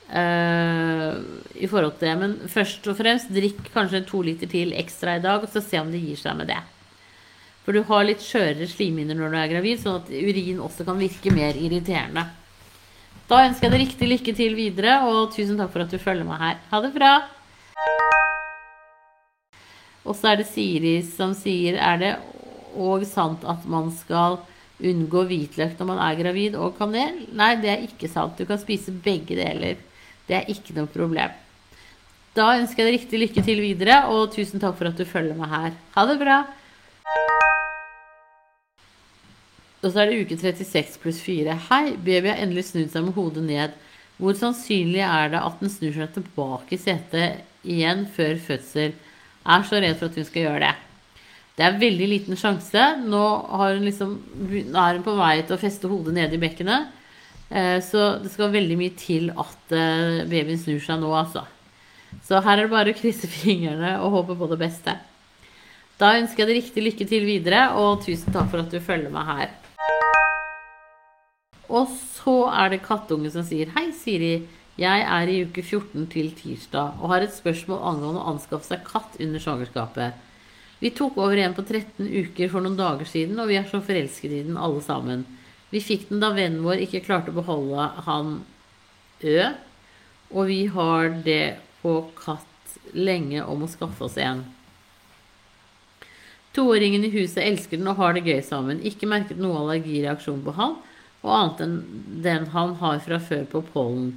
eh, 0.08 1.10
i 1.56 1.68
forhold 1.68 1.96
til 1.98 2.10
det. 2.10 2.16
Men 2.20 2.36
først 2.52 2.88
og 2.92 2.98
fremst 3.00 3.32
drikk 3.32 3.72
kanskje 3.74 4.04
to 4.08 4.20
liter 4.24 4.50
til 4.50 4.76
ekstra 4.76 5.16
i 5.18 5.24
dag, 5.24 5.44
og 5.44 5.52
så 5.52 5.64
se 5.64 5.80
om 5.80 5.92
det 5.92 6.02
gir 6.04 6.20
seg 6.20 6.36
med 6.40 6.52
det. 6.52 6.60
For 7.64 7.72
du 7.72 7.80
har 7.88 8.04
litt 8.04 8.20
skjørere 8.20 8.68
slimhinner 8.68 9.16
når 9.16 9.32
du 9.32 9.38
er 9.40 9.52
gravid, 9.54 9.80
sånn 9.80 10.02
at 10.02 10.10
urin 10.12 10.60
også 10.60 10.84
kan 10.84 11.00
virke 11.00 11.32
mer 11.32 11.56
irriterende. 11.56 12.26
Da 13.30 13.46
ønsker 13.46 13.70
jeg 13.70 13.72
deg 13.72 13.82
riktig 13.86 14.10
lykke 14.10 14.34
til 14.36 14.58
videre, 14.58 14.98
og 15.08 15.32
tusen 15.32 15.56
takk 15.56 15.72
for 15.72 15.86
at 15.86 15.94
du 15.94 15.96
følger 15.96 16.28
meg 16.28 16.42
her. 16.42 16.60
Ha 16.68 16.82
det 16.84 16.92
bra! 16.92 17.14
Og 20.04 20.16
så 20.16 20.30
er 20.30 20.40
det 20.40 20.50
Siri 20.50 20.98
som 21.06 21.32
sier 21.36 21.78
Er 21.80 22.00
det 22.00 22.12
òg 22.74 23.06
sant 23.08 23.44
at 23.48 23.64
man 23.70 23.90
skal 23.94 24.40
unngå 24.84 25.22
hvitløk 25.30 25.78
når 25.78 25.88
man 25.88 26.00
er 26.02 26.18
gravid, 26.18 26.56
og 26.58 26.74
kanel? 26.78 27.22
Nei, 27.32 27.54
det 27.62 27.70
er 27.70 27.86
ikke 27.86 28.10
sant. 28.10 28.36
Du 28.36 28.44
kan 28.48 28.60
spise 28.60 28.92
begge 28.92 29.38
deler. 29.38 29.78
Det 30.26 30.36
er 30.40 30.50
ikke 30.50 30.74
noe 30.76 30.90
problem. 30.90 31.32
Da 32.34 32.48
ønsker 32.58 32.82
jeg 32.82 32.88
deg 32.88 32.96
riktig 32.98 33.20
lykke 33.22 33.44
til 33.46 33.62
videre, 33.62 34.00
og 34.10 34.32
tusen 34.34 34.62
takk 34.62 34.74
for 34.80 34.90
at 34.90 34.98
du 34.98 35.06
følger 35.06 35.38
meg 35.38 35.52
her. 35.52 35.76
Ha 35.94 36.06
det 36.10 36.18
bra! 36.18 36.40
Og 39.84 39.92
så 39.92 40.00
er 40.00 40.10
det 40.10 40.24
uke 40.24 40.36
36 40.40 40.98
pluss 41.02 41.20
4. 41.22 41.54
Hei, 41.68 41.94
baby 41.94 42.32
har 42.32 42.42
endelig 42.42 42.70
snudd 42.72 42.90
seg 42.90 43.06
med 43.06 43.14
hodet 43.14 43.44
ned. 43.46 43.74
Hvor 44.18 44.34
sannsynlig 44.38 45.04
er 45.06 45.30
det 45.34 45.42
at 45.44 45.62
den 45.62 45.70
snur 45.70 45.94
seg 45.94 46.14
tilbake 46.16 46.74
i 46.74 46.80
setet 46.80 47.44
igjen 47.64 48.06
før 48.14 48.38
fødsel? 48.40 48.94
er 49.44 49.64
så 49.68 49.80
redd 49.80 49.98
for 50.00 50.08
at 50.08 50.18
hun 50.18 50.26
skal 50.26 50.46
gjøre 50.46 50.60
det. 50.64 50.74
Det 51.54 51.64
er 51.66 51.78
veldig 51.78 52.06
liten 52.10 52.38
sjanse. 52.38 52.84
Nå, 53.04 53.24
liksom, 53.84 54.14
nå 54.72 54.80
er 54.80 54.98
hun 54.98 55.06
på 55.06 55.16
vei 55.18 55.36
til 55.42 55.56
å 55.56 55.60
feste 55.60 55.90
hodet 55.90 56.16
nede 56.16 56.38
i 56.38 56.42
bekkenet. 56.42 56.88
Eh, 57.50 57.78
så 57.84 58.16
det 58.22 58.32
skal 58.32 58.54
veldig 58.54 58.78
mye 58.80 58.94
til 58.98 59.28
at 59.30 59.74
eh, 59.76 60.24
babyen 60.30 60.58
snur 60.58 60.80
seg 60.82 61.02
nå, 61.02 61.12
altså. 61.14 61.44
Så 62.24 62.40
her 62.40 62.56
er 62.56 62.66
det 62.66 62.72
bare 62.72 62.94
å 62.94 62.98
krysse 62.98 63.30
fingrene 63.42 63.98
og 64.00 64.16
håpe 64.18 64.38
på 64.40 64.48
det 64.50 64.60
beste. 64.64 64.96
Da 66.00 66.16
ønsker 66.18 66.42
jeg 66.42 66.50
deg 66.50 66.58
riktig 66.58 66.82
lykke 66.88 67.06
til 67.06 67.28
videre, 67.28 67.68
og 67.78 68.02
tusen 68.02 68.34
takk 68.34 68.48
for 68.50 68.64
at 68.64 68.72
du 68.72 68.80
følger 68.82 69.12
meg 69.14 69.28
her. 69.30 69.52
Og 71.70 71.86
så 72.18 72.34
er 72.50 72.74
det 72.74 72.84
kattunge 72.84 73.30
som 73.32 73.46
sier 73.46 73.70
Hei, 73.76 73.86
Siri. 73.94 74.34
Jeg 74.80 75.04
er 75.06 75.30
i 75.30 75.42
uke 75.46 75.62
14 75.62 76.08
til 76.10 76.32
tirsdag 76.34 76.96
og 76.98 77.12
har 77.12 77.22
et 77.22 77.34
spørsmål 77.34 77.84
angående 77.92 78.22
å 78.22 78.30
anskaffe 78.32 78.66
seg 78.66 78.82
katt 78.88 79.20
under 79.22 79.42
svangerskapet. 79.42 80.16
Vi 80.80 80.90
tok 80.90 81.20
over 81.22 81.38
en 81.38 81.54
på 81.54 81.62
13 81.62 82.08
uker 82.10 82.50
for 82.50 82.64
noen 82.64 82.74
dager 82.76 83.06
siden, 83.06 83.38
og 83.38 83.48
vi 83.48 83.60
er 83.60 83.68
så 83.70 83.78
forelsket 83.84 84.34
i 84.34 84.42
den 84.48 84.58
alle 84.58 84.82
sammen. 84.84 85.22
Vi 85.70 85.82
fikk 85.82 86.08
den 86.10 86.20
da 86.22 86.32
vennen 86.34 86.64
vår 86.66 86.82
ikke 86.84 87.04
klarte 87.06 87.30
å 87.30 87.38
beholde 87.38 87.86
han 88.08 88.34
Ø, 89.24 89.46
og 90.34 90.50
vi 90.50 90.64
har 90.74 91.14
det 91.24 91.56
på 91.80 91.94
katt 92.18 92.74
lenge 92.92 93.44
om 93.46 93.62
å 93.64 93.70
skaffe 93.70 94.04
oss 94.04 94.18
en. 94.20 94.42
Toåringen 96.54 97.06
i 97.06 97.12
huset 97.14 97.42
elsker 97.46 97.78
den 97.78 97.88
og 97.90 97.98
har 98.02 98.14
det 98.14 98.26
gøy 98.26 98.42
sammen. 98.46 98.82
Ikke 98.86 99.08
merket 99.10 99.40
noe 99.40 99.62
allergireaksjon 99.62 100.42
på 100.44 100.54
han, 100.58 100.76
og 101.24 101.32
annet 101.38 101.64
enn 101.64 101.78
den 102.26 102.50
han 102.52 102.76
har 102.82 103.00
fra 103.06 103.22
før 103.22 103.46
på 103.54 103.64
pollen. 103.72 104.12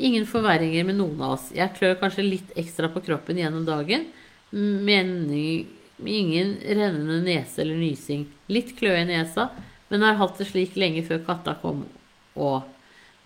Ingen 0.00 0.24
forverringer 0.26 0.86
med 0.88 0.96
noen 0.96 1.20
av 1.20 1.36
oss. 1.36 1.50
Jeg 1.52 1.74
klør 1.76 1.98
kanskje 2.00 2.24
litt 2.24 2.52
ekstra 2.58 2.88
på 2.92 3.02
kroppen 3.04 3.36
gjennom 3.36 3.66
dagen, 3.68 4.06
men 4.50 5.12
ingen 5.28 6.54
rennende 6.64 7.20
nese 7.26 7.60
eller 7.60 7.76
nysing. 7.76 8.24
Litt 8.48 8.72
kløe 8.78 9.02
i 9.02 9.08
nesa, 9.10 9.50
men 9.92 10.06
har 10.06 10.16
hatt 10.20 10.40
det 10.40 10.48
slik 10.48 10.78
lenge 10.80 11.04
før 11.04 11.20
katta 11.26 11.56
kom 11.60 11.84
og 12.40 12.62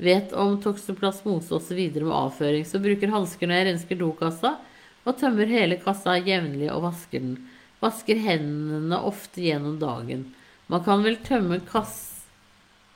vet 0.02 0.32
om 0.34 0.56
toksoplasmose 0.62 1.54
osv. 1.54 1.78
med 1.94 2.10
avføring, 2.10 2.64
så 2.66 2.80
bruker 2.82 3.12
hansker 3.12 3.46
når 3.46 3.60
jeg 3.60 3.68
rensker 3.68 4.00
dokassa, 4.00 4.56
og 5.04 5.18
tømmer 5.20 5.46
hele 5.46 5.78
kassa 5.78 6.16
jevnlig 6.18 6.72
og 6.72 6.88
vasker 6.88 7.20
den. 7.20 7.36
Vasker 7.84 8.18
hendene 8.18 8.98
ofte 9.04 9.44
gjennom 9.44 9.76
dagen. 9.78 10.32
Man 10.72 10.82
kan 10.82 11.04
vel 11.04 11.20
tømme 11.22 11.60
kass 11.68 12.10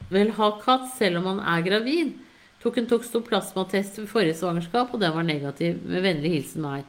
Vel 0.09 0.31
ha 0.39 0.47
katt 0.63 0.87
selv 0.97 1.21
om 1.21 1.27
man 1.29 1.41
er 1.45 1.65
gravid? 1.67 2.15
Tok 2.63 2.79
en 2.81 2.89
toksoplasmatest 2.91 4.01
ved 4.01 4.09
forrige 4.11 4.39
svangerskap, 4.41 4.91
og 4.93 5.03
den 5.03 5.15
var 5.15 5.27
negativ. 5.27 5.77
Med 5.87 6.03
vennlig 6.03 6.33
hilsen 6.35 6.65
meg. 6.65 6.87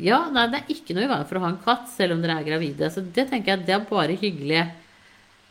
Ja, 0.00 0.22
nei, 0.32 0.46
det 0.52 0.60
er 0.60 0.70
ikke 0.72 0.94
noe 0.94 1.04
i 1.04 1.10
veien 1.10 1.26
for 1.28 1.38
å 1.38 1.42
ha 1.44 1.50
en 1.52 1.64
katt, 1.64 1.88
selv 1.92 2.14
om 2.14 2.22
dere 2.22 2.38
er 2.40 2.46
gravide. 2.46 2.88
Så 2.94 3.02
det 3.02 3.26
tenker 3.28 3.54
jeg, 3.54 3.66
det 3.66 3.74
er 3.76 3.88
bare 3.90 4.16
hyggelig. 4.16 4.62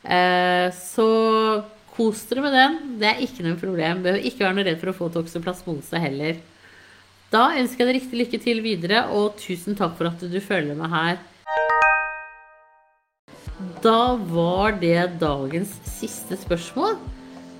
Eh, 0.03 0.69
så 0.73 1.09
kos 1.93 2.23
dere 2.29 2.45
med 2.45 2.55
den. 2.55 2.77
Det 3.01 3.09
er 3.11 3.25
ikke 3.25 3.45
noe 3.45 3.59
problem. 3.59 4.05
Behøver 4.05 4.29
ikke 4.29 4.45
være 4.45 4.57
noe 4.57 4.67
redd 4.69 4.79
for 4.81 4.93
å 4.93 4.97
få 5.01 5.11
toksoplasmose 5.17 6.01
heller. 6.01 6.39
Da 7.29 7.51
ønsker 7.59 7.83
jeg 7.83 7.89
deg 7.89 7.97
riktig 7.99 8.21
lykke 8.23 8.39
til 8.41 8.63
videre, 8.65 9.03
og 9.13 9.35
tusen 9.37 9.77
takk 9.77 9.93
for 9.99 10.09
at 10.09 10.23
du 10.23 10.39
følger 10.41 10.79
meg 10.79 10.95
her. 10.95 11.19
Da 13.83 14.15
var 14.31 14.79
det 14.81 15.19
dagens 15.21 15.75
siste 15.99 16.39
spørsmål. 16.39 16.97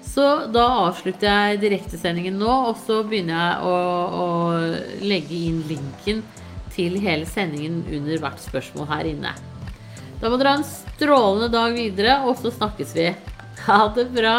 Så 0.10 0.26
da 0.50 0.66
avslutter 0.88 1.30
jeg 1.30 1.60
direktesendingen 1.62 2.40
nå, 2.42 2.50
og 2.72 2.80
så 2.82 3.04
begynner 3.06 3.38
jeg 3.38 3.70
å, 3.70 3.76
å 4.24 5.06
legge 5.06 5.38
inn 5.38 5.62
linken 5.70 6.24
til 6.74 6.98
hele 7.04 7.28
sendingen 7.30 7.84
under 7.86 8.24
hvert 8.24 8.42
spørsmål 8.42 8.90
her 8.90 9.10
inne. 9.12 9.36
Da 10.20 10.32
må 10.32 10.40
dere 10.40 10.56
ha 10.56 10.60
en 10.60 10.68
strålende 10.68 11.52
dag 11.54 11.76
videre, 11.78 12.18
og 12.26 12.40
så 12.42 12.52
snakkes 12.52 12.96
vi. 12.98 13.12
Ha 13.68 13.80
det 13.96 14.10
bra. 14.16 14.36